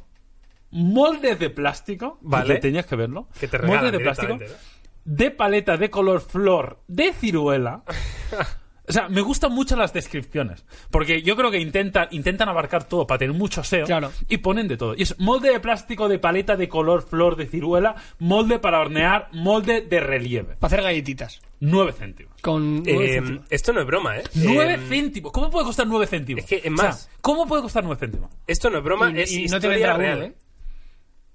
[0.71, 2.19] moldes de plástico.
[2.23, 2.55] Vale.
[2.55, 3.29] Que tenías que verlo.
[3.39, 4.65] Que te regalan moldes de plástico directamente,
[5.05, 7.83] de paleta de color flor de ciruela.
[8.87, 10.67] O sea, me gustan mucho las descripciones.
[10.91, 13.87] Porque yo creo que intentan, intentan abarcar todo para tener mucho SEO.
[13.87, 14.13] Claro.
[14.29, 14.95] Y ponen de todo.
[14.95, 19.31] Y es molde de plástico de paleta de color flor de ciruela, molde para hornear,
[19.33, 20.57] molde de relieve.
[20.57, 21.41] Para hacer galletitas.
[21.61, 22.35] 9 céntimos.
[22.43, 24.25] Con nueve Eh, esto no es broma, ¿eh?
[24.35, 25.33] 9 Eh, céntimos.
[25.33, 26.45] ¿Cómo puede costar 9 céntimos?
[26.45, 28.31] Es que, en O sea, más- ¿Cómo puede costar 9 céntimos?
[28.47, 30.17] Esto no es broma, Y, es y no te historia vendrá real.
[30.19, 30.35] uno, ¿eh?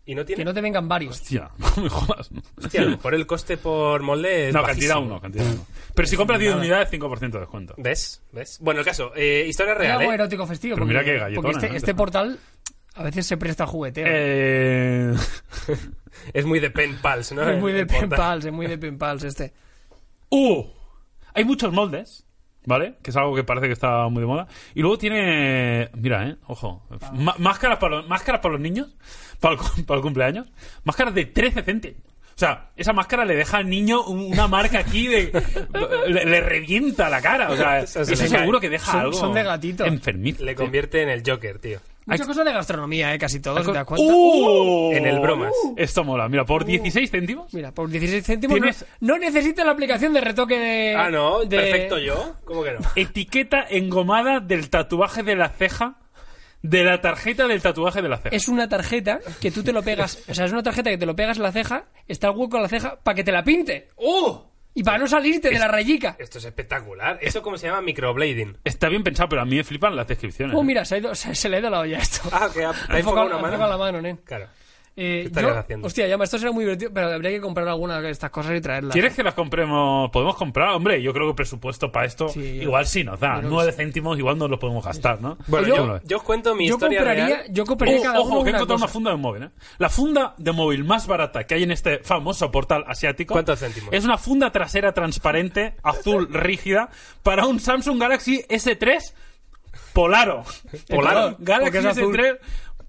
[0.09, 0.41] Y no tiene...
[0.41, 1.21] Que no te vengan varios.
[1.21, 2.31] Hostia, no me jodas.
[2.57, 4.93] Hostia, a lo mejor el coste por molde es No, bajísimo.
[4.95, 5.65] cantidad 1, cantidad 1.
[5.93, 7.75] Pero si compras 10 unidades, 5% de descuento.
[7.77, 8.23] ¿Ves?
[8.31, 8.57] ¿Ves?
[8.59, 10.15] Bueno, el caso, eh, historia real, algo ¿eh?
[10.15, 10.77] erótico festivo.
[10.77, 11.77] Pero porque, mira qué galletona, porque este, ¿eh?
[11.77, 12.39] este portal
[12.95, 14.05] a veces se presta al jugueteo.
[14.09, 15.13] Eh...
[16.33, 17.47] Es muy de pen pals, ¿no?
[17.47, 18.09] es muy de El portal.
[18.09, 19.53] penpals, es muy de penpals este.
[20.29, 20.65] ¡Uh!
[21.35, 22.25] Hay muchos moldes,
[22.65, 22.95] ¿vale?
[23.01, 24.47] Que es algo que parece que está muy de moda.
[24.75, 25.89] Y luego tiene.
[25.95, 26.35] Mira, ¿eh?
[26.47, 26.85] Ojo.
[27.39, 28.95] Máscaras, para los, máscaras para los niños,
[29.39, 30.47] para el, cu- para el cumpleaños.
[30.83, 32.01] Máscaras de 13 céntimos.
[32.05, 35.31] O sea, esa máscara le deja al niño un- una marca aquí de.
[36.07, 37.49] le, le revienta la cara.
[37.51, 39.13] O sea, Eso se seguro que deja Son- algo.
[39.13, 39.85] son de gatito.
[39.85, 40.45] Enfermizo.
[40.45, 40.63] Le tío.
[40.63, 41.79] convierte en el Joker, tío.
[42.09, 43.19] Muchas cosas de gastronomía, ¿eh?
[43.19, 44.13] Casi todo, si te das cuenta.
[44.13, 44.91] ¡Uh!
[44.93, 45.53] En el bromas.
[45.77, 46.27] Esto mola.
[46.29, 47.53] Mira, por 16 céntimos.
[47.53, 50.95] Mira, por 16 céntimos Tienes- no, no necesitas la aplicación de retoque de...
[50.95, 52.35] Ah, no, de- perfecto yo.
[52.45, 52.79] ¿Cómo que no?
[52.95, 55.95] Etiqueta engomada del tatuaje de la ceja.
[56.61, 58.35] De la tarjeta del tatuaje de la ceja.
[58.35, 61.05] Es una tarjeta que tú te lo pegas, o sea, es una tarjeta que te
[61.05, 63.45] lo pegas en la ceja, está el hueco en la ceja para que te la
[63.45, 63.87] pinte.
[63.95, 64.39] ¡Uh!
[64.79, 66.15] Y para no salirte de la rayica.
[66.17, 67.17] Esto es espectacular.
[67.21, 67.81] ¿Eso cómo se llama?
[67.81, 68.57] Microblading.
[68.63, 70.55] Está bien pensado, pero a mí me flipan las descripciones.
[70.55, 70.63] Oh, ¿eh?
[70.63, 72.29] mira, se, ha ido- se, se le ha ido la olla a esto.
[72.31, 73.47] Ah, que ha, ha enfocado una ha mano.
[73.55, 74.17] enfocado la mano, nen.
[74.23, 74.47] Claro.
[75.01, 75.87] Eh, ¿Qué estarías yo- haciendo?
[75.87, 78.59] Hostia, llama, esto será muy divertido, pero habría que comprar alguna de estas cosas y
[78.59, 78.91] traerlas.
[78.91, 80.09] ¿Quieres que las compremos?
[80.11, 80.69] ¿Podemos comprar?
[80.75, 83.35] Hombre, yo creo que el presupuesto para esto Sí, yo- igual sí nos da.
[83.35, 83.77] yo creo que 9 sí.
[83.77, 85.37] céntimos igual nos lo podemos gastar, ¿no?
[85.47, 87.45] Bueno, Yo- yo, yo os cuento mi yo historia compraría, real.
[87.49, 89.49] yo compraría Oh, cada ojo, uno que he encontrado una funda de móvil, ¿eh?
[89.77, 93.33] La funda de móvil más barata que hay en este famoso portal asiático.
[93.33, 93.93] ¿Cuántos céntimos?
[93.93, 96.89] Es una funda trasera transparente, azul, rígida,
[97.23, 99.13] para un Samsung Galaxy S3
[99.93, 100.43] Polaro.
[100.89, 101.35] Polaro.
[101.39, 102.15] Galaxy porque es azul.
[102.17, 102.39] S3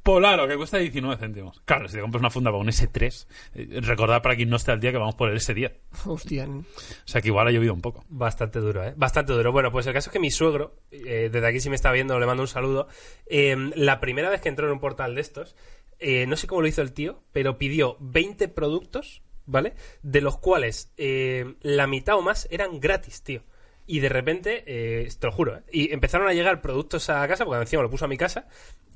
[0.03, 1.61] Polaro, que cuesta 19 céntimos.
[1.67, 4.73] Claro, si te compras una funda para un S3, eh, recordad para quien no esté
[4.73, 5.73] al día que vamos por el S10.
[6.07, 6.49] Hostia.
[6.49, 6.65] O
[7.05, 8.05] sea que igual ha llovido un poco.
[8.09, 8.95] Bastante duro, ¿eh?
[8.97, 9.53] Bastante duro.
[9.53, 12.19] Bueno, pues el caso es que mi suegro, eh, desde aquí si me está viendo,
[12.19, 12.89] le mando un saludo.
[13.27, 15.55] eh, la primera vez que entró en un portal de estos,
[15.99, 19.75] eh, no sé cómo lo hizo el tío, pero pidió 20 productos, ¿vale?
[20.03, 23.43] De los cuales eh, la mitad o más eran gratis, tío.
[23.93, 25.63] Y de repente, eh, te lo juro, ¿eh?
[25.73, 28.47] y empezaron a llegar productos a casa, porque encima lo puso a mi casa,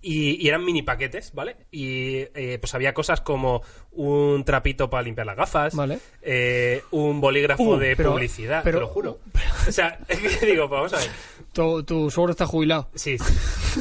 [0.00, 1.56] y, y eran mini paquetes, ¿vale?
[1.72, 5.98] Y eh, pues había cosas como un trapito para limpiar las gafas, Vale.
[6.22, 9.18] eh, un bolígrafo Uh, de pero- publicidad, pero- te lo juro.
[9.68, 11.08] O sea, es que digo, pues vamos a ver.
[11.52, 12.88] Tu, tu suegro está jubilado.
[12.94, 13.34] Sí, sí.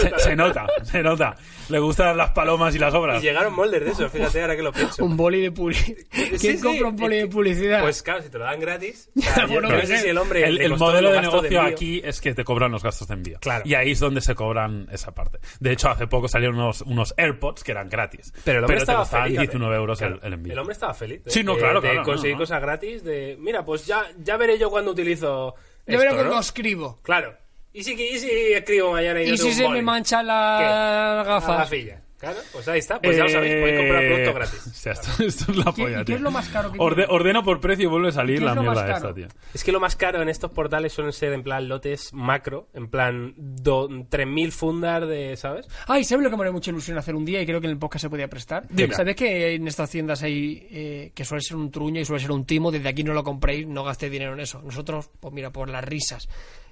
[0.00, 1.36] Se, se nota, se nota.
[1.70, 3.22] Le gustan las palomas y las Y obras.
[3.22, 5.04] llegaron moldes de eso, fíjate ahora que lo pienso.
[5.04, 5.98] Un boli de publicidad.
[6.10, 7.80] ¿Quién Sí, sí, compra un boli de publicidad?
[7.80, 9.08] Pues claro, si te lo dan gratis.
[9.16, 10.02] o sea, yo Bueno, no que sé sé.
[10.02, 10.44] si el hombre.
[10.46, 13.38] El, el modelo de negocio aquí es que te cobran los gastos de envío.
[13.40, 13.62] Claro.
[13.66, 15.38] Y ahí es donde se cobran esa parte.
[15.60, 18.32] De hecho, hace poco salieron unos, unos AirPods que eran gratis.
[18.44, 19.38] Pero el hombre te estaba costaban feliz.
[19.40, 20.52] 19 euros Claro, el, el envío.
[20.52, 21.24] El hombre estaba feliz.
[21.24, 22.42] de- Sí, no, de- claro, De claro, conseguir no, no.
[22.44, 23.04] cosas gratis.
[23.04, 23.36] De.
[23.38, 25.54] Mira, pues ya, ya veré yo cuando utilizo.
[25.86, 26.40] Yo esto, veré cuando ¿no?
[26.40, 26.98] escribo.
[27.02, 27.34] Claro.
[27.72, 29.78] ¿Y si, y si escribo mañana y, no ¿Y si se boli?
[29.78, 31.28] me mancha la ¿Qué?
[31.30, 31.48] gafas?
[31.48, 32.02] La gafilla.
[32.18, 33.00] Claro, pues ahí está.
[33.00, 34.66] Pues ya lo sabéis, podéis comprar Eh, productos gratis.
[34.70, 36.16] o sea, esto, esto es la ¿Qué- polla, y qué tío.
[36.16, 38.52] es lo más caro que Orde- ordeno por precio y vuelve a salir ¿Qué la
[38.52, 39.26] es mierda esta, tío.
[39.54, 42.88] Es que lo más caro en estos portales suelen ser en plan lotes macro, en
[42.90, 45.66] plan do- 3.000 fundas de, ¿sabes?
[45.86, 47.72] Ay, ¿sabes lo que me haría mucha ilusión hacer un día y creo que en
[47.72, 48.66] el podcast se podía prestar?
[48.68, 48.92] Dime.
[48.94, 52.32] ¿Sabes que en estas tiendas hay eh, que suele ser un truño y suele ser
[52.32, 52.70] un timo?
[52.70, 54.60] Desde aquí no lo compréis, no gastéis dinero en eso.
[54.62, 56.28] Nosotros, pues mira, por las risas.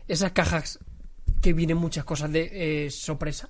[0.09, 0.79] Esas cajas
[1.41, 3.49] que vienen muchas cosas de eh, sorpresa.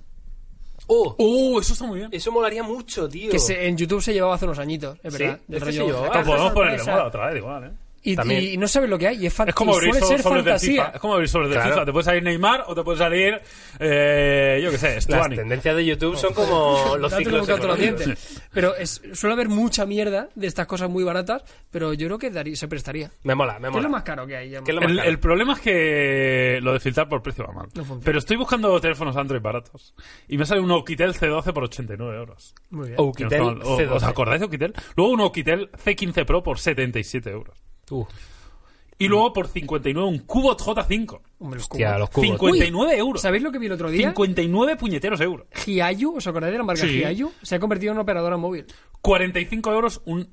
[0.87, 1.15] ¡Oh!
[1.17, 1.59] ¡Uh!
[1.59, 2.09] Eso está muy bien.
[2.11, 3.31] Eso molaría mucho, tío.
[3.31, 5.39] Que se- en YouTube se llevaba hace unos añitos, es Sí, verdad.
[5.41, 6.01] este Del se rollo, llevaba.
[6.01, 6.91] la Lo caja podemos poner de sorpresa.
[6.97, 7.71] moda otra vez, igual, ¿eh?
[8.01, 8.43] Y, También.
[8.43, 9.23] y no sabes lo que hay.
[9.23, 10.85] Y es, Es como abrir suele ser fantasía.
[10.85, 10.95] FIFA.
[10.95, 11.69] Es como abrir sobres Claro.
[11.73, 11.85] FIFA.
[11.85, 13.41] Te puede salir Neymar o te puede salir,
[13.79, 15.35] eh, yo qué sé, Las Stuani.
[15.35, 17.47] tendencias de YouTube son como los ciclos
[17.77, 18.41] dientes.
[18.53, 22.29] Pero es, suele haber mucha mierda de estas cosas muy baratas, pero yo creo que
[22.31, 23.11] daría- se prestaría.
[23.23, 23.83] Me mola, me ¿Qué es mola.
[23.83, 24.49] lo más caro que hay?
[24.49, 24.63] Gemma?
[24.63, 25.09] ¿Qué es lo más El, caro?
[25.09, 27.67] el problema es que lo de filtrar por precio va mal.
[27.75, 27.99] No.
[28.03, 29.93] Pero estoy buscando teléfonos Android baratos.
[30.27, 32.55] Y me sale un Oukitel C12 por 89 euros.
[32.69, 32.95] Muy bien.
[32.95, 33.61] Que no Oukitel está mal.
[33.63, 33.91] ¿O- C12.
[33.91, 34.73] ¿Os acordáis de Oukitel?
[34.95, 37.57] Luego un Oukitel C15 Pro por 77 euros.
[37.91, 38.07] Uh,
[38.97, 41.21] Y luego por 59 un Cubot J5.
[41.39, 41.99] Hombre, los hostia, cubos.
[41.99, 42.25] los cubos.
[42.27, 43.21] 59 euros.
[43.21, 44.09] ¿Sabéis lo que vi el otro día?
[44.09, 45.47] 59 puñeteros euros.
[45.65, 46.99] Hiayu, ¿os acordáis de la marca Sí.
[46.99, 47.31] Hiayu?
[47.41, 48.65] Se ha convertido en una operadora móvil.
[49.01, 50.29] 45 euros un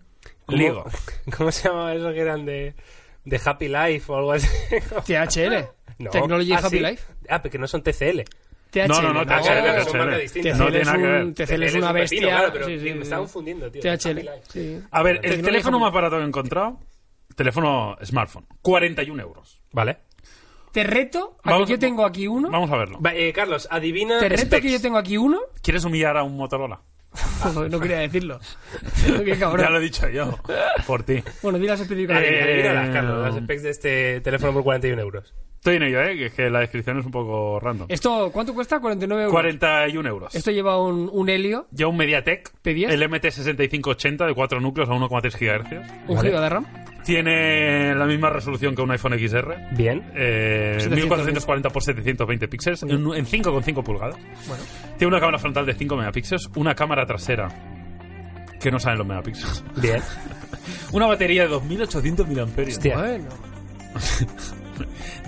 [0.46, 0.84] ¿Cómo- Lego.
[1.36, 2.74] ¿Cómo se llama eso que eran de,
[3.24, 4.48] de Happy Life o algo así?
[5.06, 5.64] THL.
[5.98, 6.10] No.
[6.10, 6.82] Technology Ah, Happy sí.
[6.82, 7.04] Life.
[7.28, 8.22] Ah, porque no son TCL.
[8.70, 8.88] THL.
[8.88, 9.32] No, no, no, THL.
[11.34, 12.20] TCL es que una bestia.
[12.20, 13.80] claro, pero Sí, sí, me estaba confundiendo, tío.
[13.80, 14.28] THL.
[14.90, 16.80] A ver, el teléfono más barato que he encontrado,
[17.36, 19.60] teléfono smartphone, 41 euros.
[19.72, 19.98] Vale.
[20.72, 22.50] Te reto a Vamos- que yo tengo aquí uno.
[22.50, 23.00] Vamos a verlo.
[23.00, 24.18] Va, eh, Carlos, adivina.
[24.18, 24.62] Te reto specs.
[24.62, 25.38] que yo tengo aquí uno.
[25.62, 26.80] ¿Quieres humillar a un Motorola?
[27.54, 28.38] no, no quería decirlo.
[29.24, 29.64] Qué cabrón.
[29.64, 30.38] Ya lo he dicho yo,
[30.86, 31.22] por ti.
[31.42, 32.30] Bueno, di las especificaciones.
[32.30, 35.34] Eh, Carlos, las specs de este teléfono por 41 euros.
[35.54, 36.14] Estoy en ello, ¿eh?
[36.16, 37.86] Que es que la descripción es un poco random.
[37.90, 38.78] Esto, ¿cuánto cuesta?
[38.78, 39.32] 49 euros.
[39.32, 40.34] 41 euros.
[40.34, 42.92] Esto lleva un, un Helio, Ya un MediaTek, ¿Pedías?
[42.92, 46.08] el MT6580 de 4 núcleos a 1,3 GHz.
[46.08, 46.28] un Vale.
[46.28, 46.66] giga de RAM.
[47.06, 49.54] Tiene la misma resolución que un iPhone XR.
[49.76, 50.10] Bien.
[50.16, 50.96] Eh, 720.
[51.02, 54.16] 1440 x 720 píxeles en, en 5,5 pulgadas.
[54.48, 54.64] Bueno.
[54.98, 57.48] Tiene una cámara frontal de 5 megapíxeles, una cámara trasera
[58.60, 59.64] que no saben los megapíxeles.
[59.80, 60.02] Bien.
[60.92, 62.46] Una batería de 2800 mAh.
[62.66, 62.98] Hostia.
[62.98, 63.28] Bueno.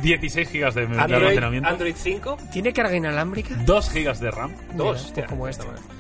[0.03, 1.69] 16 GB de, de Android, almacenamiento.
[1.69, 2.37] Android 5.
[2.53, 3.55] ¿Tiene carga inalámbrica?
[3.65, 4.51] 2 GB de RAM.
[4.51, 5.13] Mira, Dos.
[5.39, 5.98] pues hostia.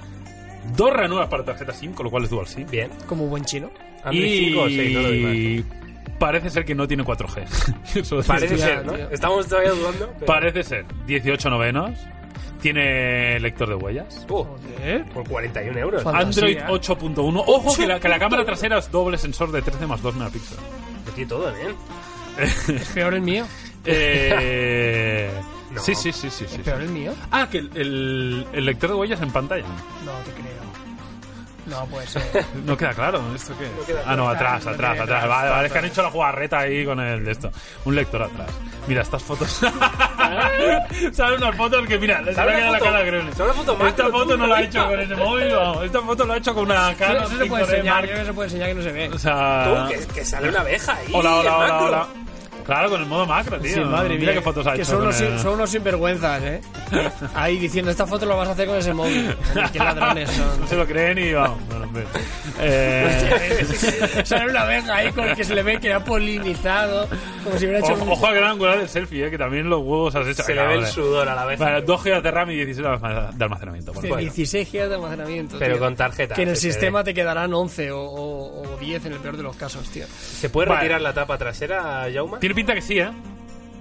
[0.77, 2.67] Dos ranuras para tarjeta SIM, con lo cual es dual SIM.
[2.71, 2.91] Bien.
[3.07, 3.71] Como buen chino.
[4.05, 5.65] Android y 5 o 6, no lo digo
[6.19, 7.45] parece ser que no tiene 4G.
[8.01, 8.93] Eso es Parece ser, ¿no?
[8.93, 9.11] tío.
[9.11, 10.11] Estamos todavía dudando.
[10.15, 11.99] pero- Parece ser 18 novenos,
[12.61, 14.27] Tiene lector de huellas.
[14.29, 14.45] Uh,
[15.15, 16.03] por 41 euros.
[16.03, 16.67] Fantasía.
[16.67, 17.45] Android 8.1.
[17.47, 20.65] Ojo que la, que la cámara trasera es doble sensor de 13 más 2 megapíxeles.
[21.07, 21.77] Que tiene todo bien.
[22.37, 23.47] Es peor el mío.
[23.91, 25.31] Eh...
[25.71, 25.81] No.
[25.83, 26.59] Sí, sí, sí, sí, Es sí.
[26.59, 27.15] peor el mío.
[27.31, 29.65] Ah, que el, el- el lector de huellas en pantalla.
[30.05, 30.69] No te creo.
[31.67, 32.23] No puede ser.
[32.65, 33.87] No queda claro, ¿esto qué es?
[33.87, 35.23] queda ah, no, atrás, No atrás, queda atrás.
[35.25, 37.51] atrás, Vale, vale, es que han hecho la jugarreta ahí con el de esto.
[37.85, 38.49] Un lector atrás.
[38.87, 39.61] Mira, estas fotos.
[41.13, 44.47] Sale una foto que, mira, le Sale quedado la cara una foto Esta foto no
[44.47, 45.85] la ha hecho con ese móvil, vamos.
[45.85, 47.25] Esta foto la ha hecho con una cara.
[47.25, 48.07] eso se puede enseñar.
[48.07, 49.09] Yo que se puede enseñar que no se ve.
[49.11, 49.65] O sea.
[49.89, 51.13] Tú, que, que sale una abeja ahí.
[51.13, 52.07] Hola, hola, hola, hola.
[52.69, 53.73] Claro, con el modo macro, tío.
[53.73, 54.35] Sí, madre Mira mía.
[54.35, 54.91] qué fotos ha que hecho.
[54.93, 56.61] son unos, el- sin- son unos sinvergüenzas, ¿eh?
[57.35, 59.35] Ahí diciendo, esta foto lo vas a hacer con ese móvil.
[59.73, 60.69] Qué ladrones No son.
[60.69, 61.59] se lo creen y vamos.
[62.61, 67.09] Eh, Sale una abeja ahí con que se le ve que ha polinizado.
[67.45, 68.11] Como si hubiera hecho ojo, un...
[68.11, 70.43] ojo al gran angular del selfie, eh, que también los huevos has hecho.
[70.43, 71.65] Se le ve el sudor a la abeja.
[71.65, 72.87] Vale, 2 GB de RAM y 16
[73.35, 73.93] de almacenamiento.
[73.93, 74.21] Bueno, de bueno.
[74.23, 75.57] 16 GB de almacenamiento.
[75.59, 75.85] Pero tío.
[75.85, 76.35] con tarjeta.
[76.35, 79.43] Que en el sistema te quedarán 11 o, o- o 10 en el peor de
[79.43, 80.05] los casos, tío.
[80.09, 80.81] ¿Se puede Vale.
[80.83, 82.39] retirar la tapa trasera, Jauma?
[82.41, 83.09] Tiene pinta que sí, ¿eh?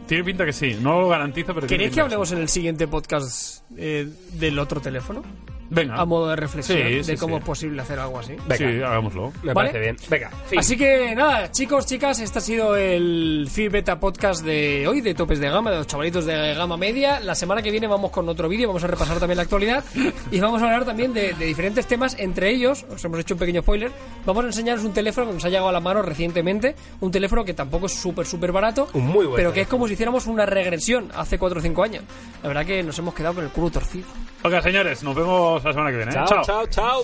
[0.05, 0.77] Tiene pinta que sí.
[0.79, 5.23] No lo garantizo, pero ¿Queréis que hablemos en el siguiente podcast eh, del otro teléfono?
[5.69, 5.95] Venga.
[5.95, 7.39] A modo de reflexión Sí, sí, de cómo sí.
[7.39, 8.33] es posible hacer algo así.
[8.47, 8.55] Venga.
[8.57, 9.31] Sí, hagámoslo.
[9.43, 9.69] Me ¿Vale?
[9.71, 9.97] parece bien.
[10.09, 10.59] Venga, fin.
[10.59, 15.13] Así que nada, chicos, chicas, este ha sido el Feed Beta Podcast de hoy, de
[15.13, 17.19] topes de gama, de los chavalitos de gama media.
[17.19, 19.83] La semana que viene vamos con otro vídeo, vamos a repasar también la actualidad
[20.31, 23.39] y vamos a hablar también de, de diferentes temas, entre ellos, os hemos hecho un
[23.39, 23.91] pequeño spoiler,
[24.25, 27.43] vamos a enseñaros un teléfono que nos ha llegado a la mano recientemente, un teléfono
[27.45, 30.27] que tampoco es súper, súper barato, Un muy buen pero que es como si hiciéramos
[30.27, 32.03] una regresión hace 4 o 5 años.
[32.41, 34.05] La verdad que nos hemos quedado con el culo torcido.
[34.43, 36.11] Ok, señores, nos vemos vemos la semana que viene.
[36.11, 36.25] ¿eh?
[36.27, 36.67] chao, chao.
[36.67, 37.03] chao.